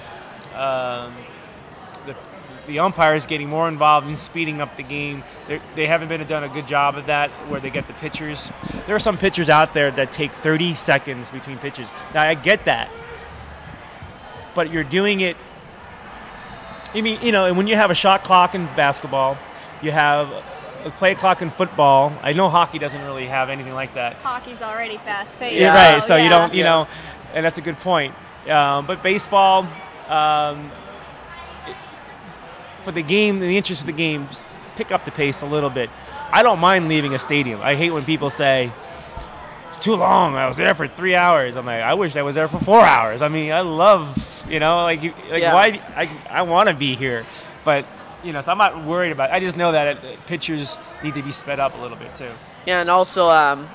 [0.55, 1.30] um, the,
[2.71, 5.25] the umpires getting more involved in speeding up the game.
[5.49, 8.49] They're, they haven't been done a good job of that, where they get the pitchers.
[8.87, 11.89] There are some pitchers out there that take 30 seconds between pitches.
[12.15, 12.89] Now I get that,
[14.55, 15.37] but you're doing it.
[16.95, 19.37] I mean, you know, and when you have a shot clock in basketball,
[19.83, 20.31] you have
[20.85, 22.13] a play clock in football.
[22.23, 24.15] I know hockey doesn't really have anything like that.
[24.17, 25.57] Hockey's already fast paced.
[25.57, 26.03] You're right.
[26.03, 26.71] So you don't, you Yeah.
[26.71, 26.89] know,
[27.35, 28.15] and that's a good point.
[28.49, 29.67] Um, but baseball,
[30.09, 30.71] um,
[32.83, 34.45] for the game, in the interest of the game, just
[34.77, 35.91] pick up the pace a little bit.
[36.33, 37.61] I don't mind leaving a stadium.
[37.61, 38.73] I hate when people say
[39.69, 40.35] it's too long.
[40.37, 41.57] I was there for three hours.
[41.57, 43.23] I'm like, I wish I was there for four hours.
[43.23, 45.55] I mean, I love, you know, like, you, like Yeah.
[45.55, 45.81] why?
[45.97, 47.25] I, I want to be here,
[47.65, 47.85] but
[48.23, 49.31] you know, so I'm not worried about.
[49.31, 49.35] It.
[49.35, 52.29] I just know that uh, pitchers need to be sped up a little bit too.
[52.67, 53.67] Yeah, and also um,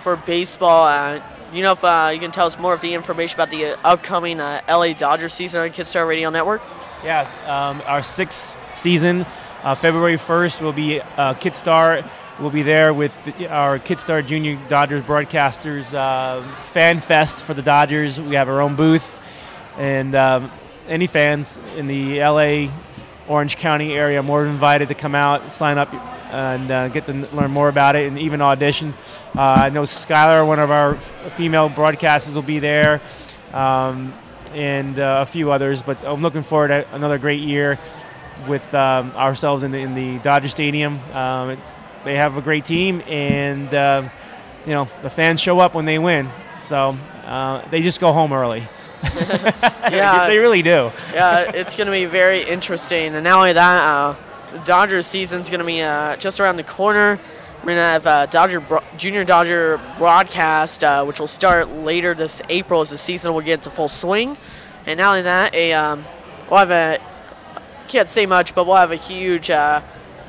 [0.00, 1.20] for baseball, uh,
[1.52, 3.76] you know if uh, you can tell us more of the information about the uh,
[3.84, 6.62] upcoming uh, LA Dodgers season on Kidstar Radio Network.
[7.04, 9.24] Yeah, um, our sixth season,
[9.62, 12.04] uh, February 1st, will be uh, Kidstar.
[12.40, 17.62] We'll be there with the, our Kidstar Junior Dodgers broadcasters uh, fan fest for the
[17.62, 18.20] Dodgers.
[18.20, 19.20] We have our own booth,
[19.76, 20.50] and um,
[20.88, 22.72] any fans in the LA,
[23.28, 25.94] Orange County area are more invited to come out, sign up,
[26.32, 28.92] and uh, get to learn more about it, and even audition.
[29.36, 30.96] Uh, I know Skylar, one of our
[31.36, 33.00] female broadcasters, will be there.
[33.52, 34.12] Um,
[34.52, 37.78] and uh, a few others, but I'm looking forward to another great year
[38.46, 40.98] with um, ourselves in the, in the Dodger Stadium.
[41.12, 41.58] Um,
[42.04, 44.08] they have a great team, and uh,
[44.66, 46.28] you know the fans show up when they win,
[46.60, 48.64] so uh, they just go home early.
[49.90, 50.28] Yeah.
[50.28, 50.90] they really do.
[51.14, 53.14] yeah, it's going to be very interesting.
[53.14, 54.16] And not only that, uh,
[54.52, 57.18] the Dodgers season's going to be uh, just around the corner.
[57.64, 62.40] We're to have uh, Dodger bro- Junior Dodger broadcast, uh, which will start later this
[62.48, 64.36] April as the season will get into full swing.
[64.86, 66.04] And not only that, a um,
[66.48, 66.98] we'll have a
[67.88, 69.80] can't say much, but we'll have a huge, uh,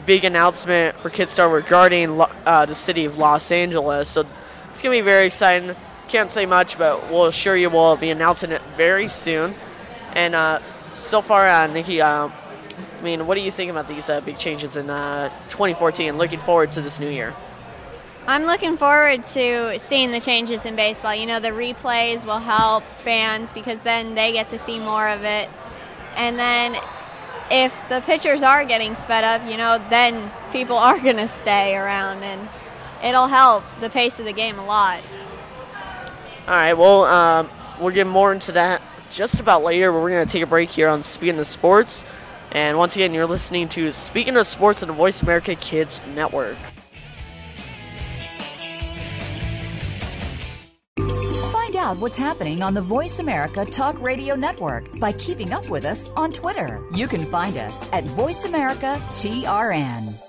[0.05, 4.09] big announcement for Kidstar regarding Lo- uh, the city of Los Angeles.
[4.09, 4.25] So
[4.71, 5.75] it's gonna be very exciting.
[6.07, 9.53] Can't say much, but we'll assure you we'll be announcing it very soon.
[10.13, 10.59] And uh,
[10.93, 12.29] so far, uh, Nikki, uh,
[12.99, 16.17] I mean, what do you think about these uh, big changes in uh, 2014?
[16.17, 17.33] Looking forward to this new year.
[18.27, 21.15] I'm looking forward to seeing the changes in baseball.
[21.15, 25.23] You know, the replays will help fans because then they get to see more of
[25.23, 25.49] it.
[26.15, 26.75] And then
[27.49, 31.75] if the pitchers are getting sped up, you know, then people are going to stay
[31.75, 32.47] around and
[33.03, 35.01] it'll help the pace of the game a lot.
[36.47, 37.49] All right, well, um,
[37.79, 39.91] we'll get more into that just about later.
[39.91, 42.05] But we're going to take a break here on Speaking of Sports.
[42.51, 46.57] And once again, you're listening to Speaking of Sports on the Voice America Kids Network.
[50.97, 55.85] Find out what's happening on the Voice America Talk Radio Network by keeping up with
[55.85, 56.83] us on Twitter.
[56.93, 60.28] You can find us at Voice America TRN.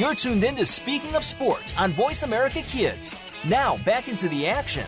[0.00, 3.14] You're tuned in to Speaking of Sports on Voice America Kids.
[3.44, 4.86] Now, back into the action.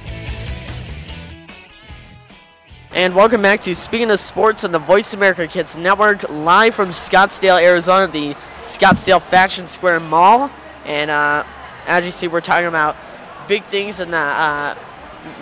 [2.93, 6.89] And welcome back to Speaking of Sports on the Voice America Kids Network, live from
[6.89, 8.33] Scottsdale, Arizona, the
[8.63, 10.51] Scottsdale Fashion Square Mall.
[10.87, 11.45] And uh,
[11.87, 12.97] as you see, we're talking about
[13.49, 14.75] big things in the uh,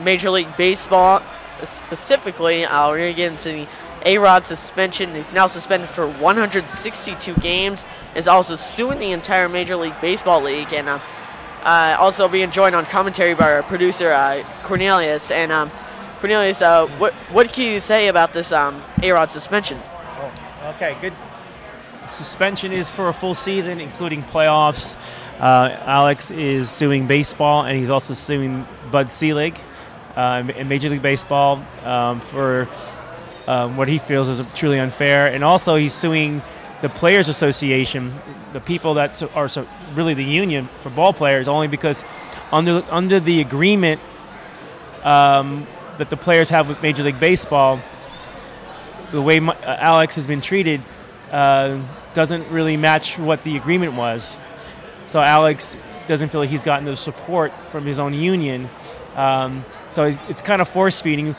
[0.03, 1.23] Major League Baseball.
[1.63, 3.69] Specifically, uh, we're going to get into the
[4.05, 5.15] A Rod suspension.
[5.15, 10.73] He's now suspended for 162 games is also suing the entire Major League Baseball league,
[10.73, 11.01] and uh,
[11.63, 15.31] uh, also being joined on commentary by our producer uh, Cornelius.
[15.31, 15.71] And um,
[16.21, 19.79] Cornelius, uh, what what can you say about this um, A-Rod suspension?
[19.83, 21.13] Oh, okay, good.
[22.05, 24.97] Suspension is for a full season, including playoffs.
[25.39, 29.55] Uh, Alex is suing baseball, and he's also suing Bud Selig
[30.17, 32.69] uh, in Major League Baseball um, for
[33.51, 36.41] um, what he feels is truly unfair, and also he's suing
[36.83, 38.15] the Players Association,
[38.53, 42.05] the people that are so really the union for ball players, only because
[42.53, 44.01] under under the agreement
[45.03, 45.67] um,
[45.99, 47.81] that the players have with Major League Baseball,
[49.11, 50.81] the way uh, Alex has been treated
[51.33, 51.83] uh,
[52.15, 54.39] doesn't really match what the agreement was.
[55.07, 55.77] So Alex
[56.07, 58.71] doesn't feel like he's gotten the support from his own union.
[59.17, 61.35] Um, so it's, it's, kind of force feeding.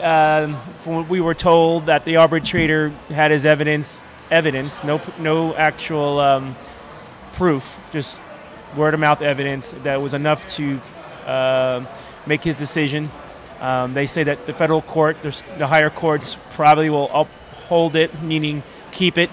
[0.00, 0.56] Uh,
[1.08, 6.56] we were told that the arbitrator had his evidence evidence, no no actual um,
[7.32, 8.20] proof, just
[8.76, 10.80] word of mouth evidence that was enough to
[11.26, 11.84] uh,
[12.26, 13.10] make his decision.
[13.60, 18.62] Um, they say that the federal court, the higher courts, probably will uphold it, meaning
[18.92, 19.30] keep it.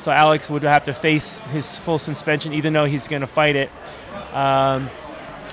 [0.00, 3.56] So Alex would have to face his full suspension, even though he's going to fight
[3.56, 3.70] it.
[4.34, 4.90] Um,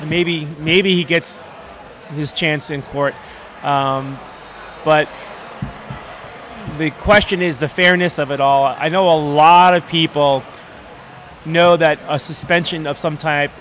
[0.05, 1.39] maybe maybe he gets
[2.15, 3.13] his chance in court,
[3.61, 4.19] um,
[4.83, 5.09] but
[6.77, 8.65] the question is the fairness of it all.
[8.65, 10.43] I know a lot of people
[11.45, 13.51] know that a suspension of some type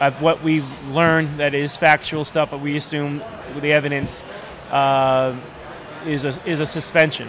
[0.00, 3.22] of what we've learned that is factual stuff, but we assume
[3.60, 4.22] the evidence
[4.70, 5.36] uh,
[6.06, 7.28] is a, is a suspension.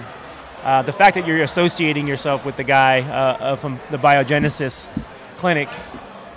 [0.64, 4.90] Uh, the fact that you're associating yourself with the guy uh, from the Biogenesis
[5.38, 5.70] clinic,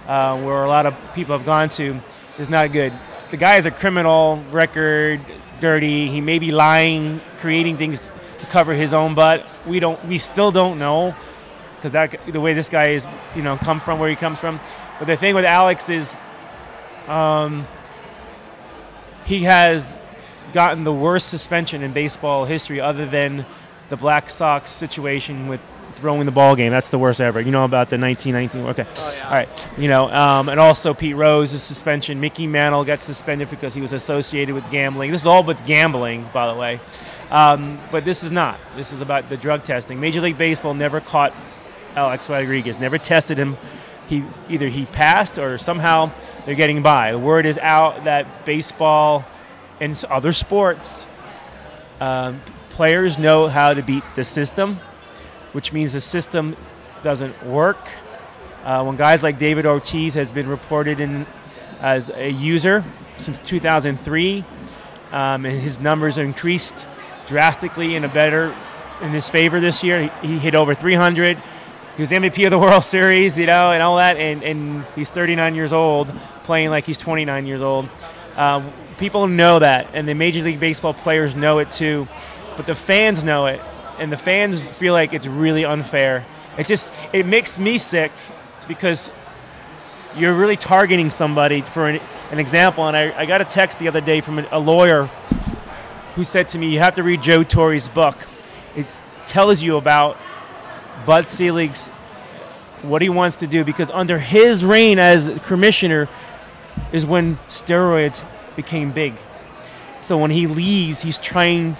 [0.06, 2.00] uh, where a lot of people have gone to,
[2.38, 2.92] is not good.
[3.30, 5.20] The guy has a criminal record,
[5.62, 6.08] dirty.
[6.08, 8.10] He may be lying, creating things
[8.40, 9.46] to cover his own butt.
[9.66, 10.04] We don't.
[10.04, 11.14] We still don't know
[11.76, 14.60] because that the way this guy is, you know, come from where he comes from.
[14.98, 16.14] But the thing with Alex is,
[17.08, 17.66] um,
[19.24, 19.96] he has
[20.52, 23.46] gotten the worst suspension in baseball history, other than
[23.88, 25.60] the Black Sox situation with
[26.02, 26.70] throwing the ball game.
[26.70, 27.40] That's the worst ever.
[27.40, 28.66] You know about the 1919.
[28.70, 28.84] Okay.
[28.86, 29.24] Oh, yeah.
[29.26, 29.66] All right.
[29.78, 32.20] You know, um, and also Pete Rose's suspension.
[32.20, 35.12] Mickey Mantle got suspended because he was associated with gambling.
[35.12, 36.80] This is all but gambling, by the way.
[37.30, 38.58] Um, but this is not.
[38.76, 39.98] This is about the drug testing.
[40.00, 41.32] Major League Baseball never caught
[41.94, 43.56] Alex Rodriguez, never tested him.
[44.08, 46.10] He either he passed or somehow
[46.44, 47.12] they're getting by.
[47.12, 49.24] The word is out that baseball
[49.80, 51.06] and other sports
[52.00, 54.78] um, players know how to beat the system,
[55.52, 56.56] which means the system
[57.02, 57.78] doesn't work.
[58.64, 61.26] Uh, when guys like David Ortiz has been reported in
[61.80, 62.84] as a user
[63.18, 64.44] since 2003,
[65.10, 66.86] um, and his numbers increased
[67.26, 68.54] drastically in a better
[69.02, 70.10] in his favor this year.
[70.22, 71.36] He, he hit over 300.
[71.96, 74.16] He was MVP of the World Series, you know, and all that.
[74.16, 76.08] And, and he's 39 years old,
[76.44, 77.88] playing like he's 29 years old.
[78.36, 82.08] Um, people know that, and the Major League Baseball players know it too.
[82.56, 83.60] But the fans know it,
[84.02, 86.26] and the fans feel like it's really unfair.
[86.58, 88.10] It just it makes me sick
[88.66, 89.10] because
[90.16, 92.00] you're really targeting somebody for an,
[92.32, 92.86] an example.
[92.88, 95.04] And I, I got a text the other day from a, a lawyer
[96.16, 98.18] who said to me, "You have to read Joe Torre's book.
[98.74, 100.16] It tells you about
[101.06, 101.86] Bud Selig's
[102.82, 106.08] what he wants to do because under his reign as commissioner
[106.90, 108.24] is when steroids
[108.56, 109.14] became big.
[110.00, 111.76] So when he leaves, he's trying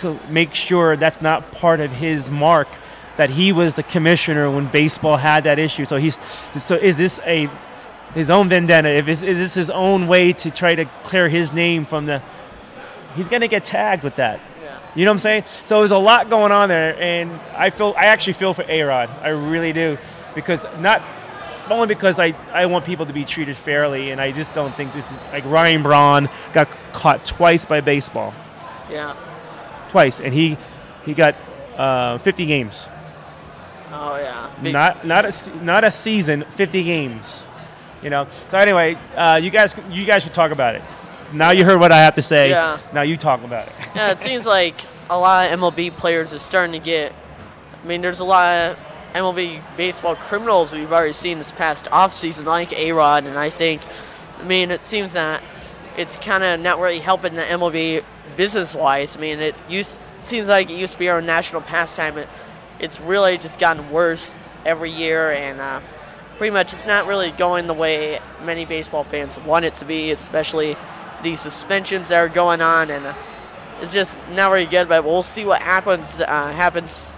[0.00, 2.68] to make sure that's not part of his mark
[3.16, 5.84] that he was the commissioner when baseball had that issue.
[5.84, 6.18] So he's
[6.52, 7.50] so is this a
[8.14, 8.88] his own vendetta?
[8.88, 12.22] If is, is this his own way to try to clear his name from the?
[13.16, 14.40] He's gonna get tagged with that.
[14.94, 15.44] You know what I'm saying?
[15.66, 18.82] So there's a lot going on there, and I feel I actually feel for A
[18.82, 19.08] Rod.
[19.22, 19.98] I really do,
[20.34, 21.00] because not
[21.70, 24.92] only because I, I want people to be treated fairly, and I just don't think
[24.92, 28.34] this is like Ryan Braun got caught twice by baseball,
[28.90, 29.14] Yeah.
[29.90, 30.56] Twice, and he
[31.04, 31.34] he got
[31.76, 32.88] uh, 50 games.
[33.92, 34.50] Oh yeah.
[34.62, 37.46] Big- Not not a not a season, 50 games.
[38.02, 38.26] You know.
[38.48, 40.82] So anyway, uh, you guys you guys should talk about it.
[41.32, 42.50] Now you heard what I have to say.
[42.50, 42.78] Yeah.
[42.92, 43.74] Now you talk about it.
[43.94, 44.76] yeah, it seems like
[45.08, 47.12] a lot of MLB players are starting to get.
[47.82, 48.78] I mean, there's a lot of
[49.14, 53.82] MLB baseball criminals we've already seen this past offseason, like A Rod, and I think,
[54.38, 55.42] I mean, it seems that
[55.96, 58.04] it's kind of not really helping the MLB
[58.36, 59.16] business wise.
[59.16, 62.18] I mean, it used seems like it used to be our national pastime.
[62.18, 62.28] It,
[62.78, 65.80] it's really just gotten worse every year, and uh,
[66.38, 70.10] pretty much it's not really going the way many baseball fans want it to be,
[70.10, 70.76] especially
[71.22, 73.14] the suspensions that are going on, and uh,
[73.80, 74.88] it's just not very good.
[74.88, 77.16] But we'll see what happens uh, happens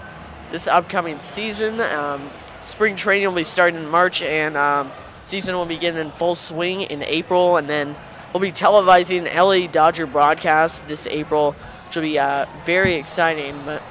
[0.50, 1.80] this upcoming season.
[1.80, 4.92] Um, spring training will be starting in March, and um,
[5.24, 7.96] season will begin in full swing in April, and then
[8.32, 11.52] we'll be televising LA Dodger broadcast this April,
[11.86, 13.64] which will be uh, very exciting.
[13.64, 13.82] But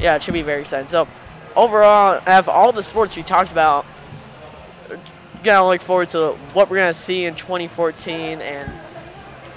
[0.00, 0.88] yeah, it should be very exciting.
[0.88, 1.08] So
[1.54, 3.86] overall, have all the sports we talked about.
[5.44, 8.72] Gonna look forward to what we're gonna see in 2014, and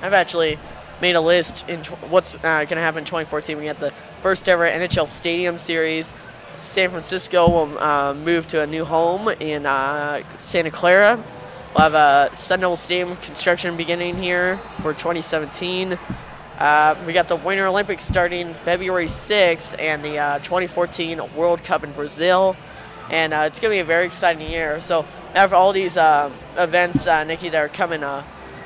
[0.01, 0.59] I've actually
[1.01, 3.57] made a list in tw- what's uh, to happen in 2014.
[3.57, 6.13] We got the first ever NHL Stadium Series.
[6.57, 11.23] San Francisco will uh, move to a new home in uh, Santa Clara.
[11.75, 15.99] We'll have a Sun Devil Stadium construction beginning here for 2017.
[16.57, 21.83] Uh, we got the Winter Olympics starting February 6th and the uh, 2014 World Cup
[21.83, 22.55] in Brazil.
[23.11, 24.81] And uh, it's going to be a very exciting year.
[24.81, 25.05] So,
[25.35, 28.23] after all these uh, events, uh, Nikki, that are coming, uh,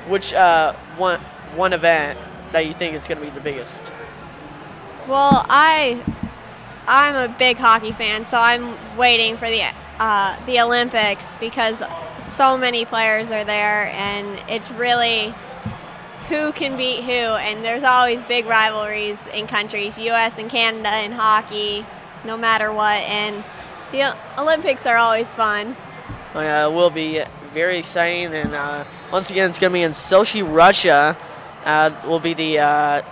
[0.08, 1.20] which uh, one
[1.56, 2.18] one event
[2.52, 3.84] that you think is going to be the biggest?
[5.06, 6.02] Well, I
[6.86, 9.62] I'm a big hockey fan, so I'm waiting for the
[9.98, 11.76] uh, the Olympics because
[12.34, 15.32] so many players are there, and it's really
[16.28, 17.10] who can beat who.
[17.10, 20.38] And there's always big rivalries in countries, U.S.
[20.38, 21.86] and Canada in hockey,
[22.24, 23.00] no matter what.
[23.02, 23.44] And
[23.92, 25.76] the Olympics are always fun.
[26.34, 27.22] Oh, yeah, it will be
[27.52, 28.34] very exciting.
[28.34, 31.16] And uh, once again, it's going to be in Sochi, Russia.
[31.64, 33.02] Uh, will be the uh,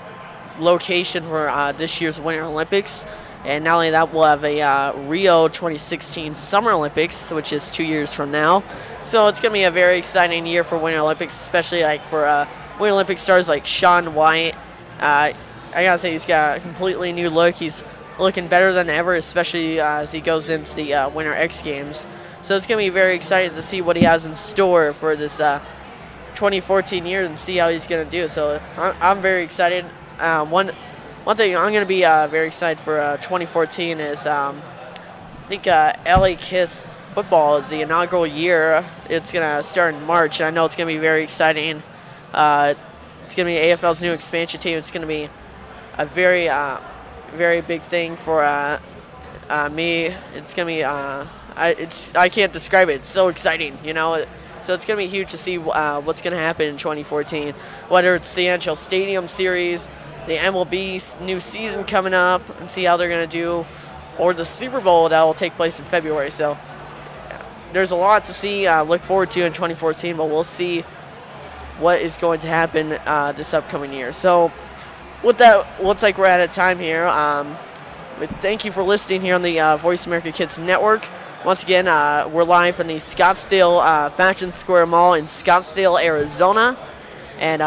[0.58, 3.06] location for uh, this year's Winter Olympics.
[3.44, 7.82] And not only that, we'll have a uh, Rio 2016 Summer Olympics, which is two
[7.84, 8.62] years from now.
[9.04, 12.24] So it's going to be a very exciting year for Winter Olympics, especially like for
[12.24, 14.54] uh, Winter Olympic stars like Shaun White.
[15.00, 15.32] Uh,
[15.74, 17.54] I gotta say, he's got a completely new look.
[17.54, 17.82] He's
[18.18, 22.06] looking better than ever, especially uh, as he goes into the uh, Winter X Games.
[22.42, 25.16] So it's going to be very exciting to see what he has in store for
[25.16, 25.60] this uh,
[26.34, 28.28] 2014 year and see how he's going to do.
[28.28, 29.86] So I'm, I'm very excited.
[30.18, 30.72] Um, one
[31.24, 34.60] one thing I'm going to be uh, very excited for uh, 2014 is um,
[35.44, 38.84] I think uh, LA Kiss football is the inaugural year.
[39.08, 40.40] It's going to start in March.
[40.40, 41.80] I know it's going to be very exciting.
[42.32, 42.74] Uh,
[43.24, 44.76] it's going to be AFL's new expansion team.
[44.76, 45.28] It's going to be
[45.96, 46.80] a very uh,
[47.34, 48.80] very big thing for uh,
[49.70, 50.06] me.
[50.34, 52.94] It's going to be I it's I can't describe it.
[52.94, 54.26] It's so exciting, you know.
[54.60, 57.52] So it's going to be huge to see what's going to happen in 2014,
[57.88, 59.88] whether it's the NHL Stadium Series,
[60.26, 63.66] the MLB new season coming up, and see how they're going to do,
[64.18, 66.30] or the Super Bowl that will take place in February.
[66.30, 66.56] So
[67.72, 70.82] there's a lot to see, uh, look forward to in 2014, but we'll see
[71.78, 74.12] what is going to happen uh, this upcoming year.
[74.12, 74.52] So
[75.22, 77.06] with that, looks like we're out of time here.
[77.06, 77.54] Um,
[78.18, 81.06] but thank you for listening here on the uh, Voice America Kids Network.
[81.44, 86.78] Once again, uh, we're live from the Scottsdale uh, Fashion Square Mall in Scottsdale, Arizona.
[87.38, 87.62] And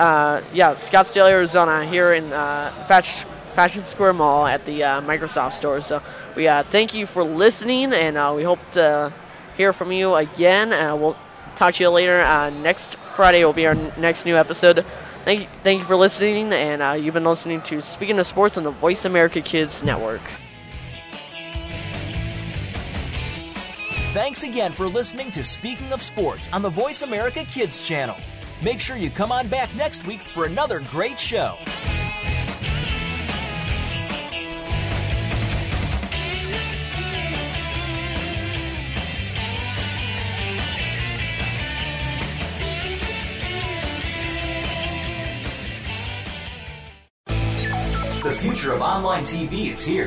[0.00, 5.52] uh, yeah, Scottsdale, Arizona, here in uh, Fashion, Fashion Square Mall at the uh, Microsoft
[5.52, 5.82] store.
[5.82, 6.02] So
[6.34, 9.12] we uh, thank you for listening, and uh, we hope to
[9.58, 10.70] hear from you again.
[10.98, 11.18] We'll
[11.54, 12.22] talk to you later.
[12.22, 14.86] Uh, next Friday will be our n- next new episode.
[15.26, 18.64] Thank you, thank you for listening, and you've been listening to Speaking of Sports on
[18.64, 20.22] the Voice America Kids Network.
[24.14, 28.16] Thanks again for listening to Speaking of Sports on the Voice America Kids channel.
[28.62, 31.56] Make sure you come on back next week for another great show.
[48.22, 50.06] The future of online TV is here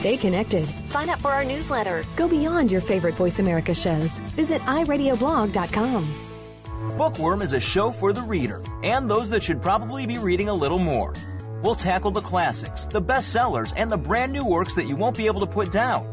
[0.00, 0.66] Stay connected.
[0.88, 2.06] Sign up for our newsletter.
[2.16, 4.12] Go beyond your favorite Voice America shows.
[4.34, 6.08] Visit iradioblog.com.
[6.96, 10.54] Bookworm is a show for the reader and those that should probably be reading a
[10.54, 11.12] little more.
[11.62, 15.26] We'll tackle the classics, the bestsellers, and the brand new works that you won't be
[15.26, 16.10] able to put down.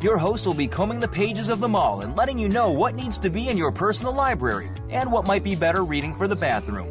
[0.00, 2.94] Your host will be combing the pages of them all and letting you know what
[2.94, 6.34] needs to be in your personal library and what might be better reading for the
[6.34, 6.88] bathroom.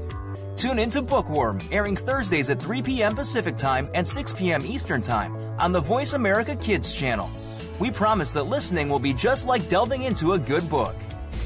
[0.55, 3.15] Tune into Bookworm, airing Thursdays at 3 p.m.
[3.15, 4.63] Pacific Time and 6 p.m.
[4.63, 7.29] Eastern Time on the Voice America Kids channel.
[7.79, 10.95] We promise that listening will be just like delving into a good book.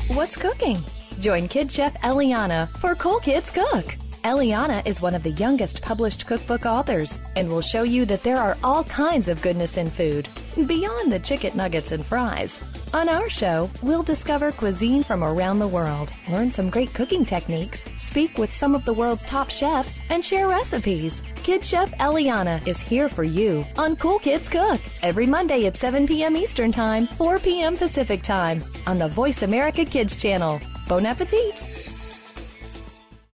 [0.09, 0.77] What's cooking?
[1.19, 3.95] Join Kid Chef Eliana for Cool Kids Cook.
[4.23, 8.37] Eliana is one of the youngest published cookbook authors and will show you that there
[8.37, 10.27] are all kinds of goodness in food,
[10.67, 12.59] beyond the chicken nuggets and fries.
[12.93, 17.85] On our show, we'll discover cuisine from around the world, learn some great cooking techniques,
[17.95, 21.21] speak with some of the world's top chefs, and share recipes.
[21.43, 26.05] Kid Chef Eliana is here for you on Cool Kids Cook every Monday at 7
[26.07, 26.35] p.m.
[26.37, 27.75] Eastern Time, 4 p.m.
[27.75, 30.59] Pacific Time on the Voice America Kids channel.
[30.87, 31.63] Bon appetit!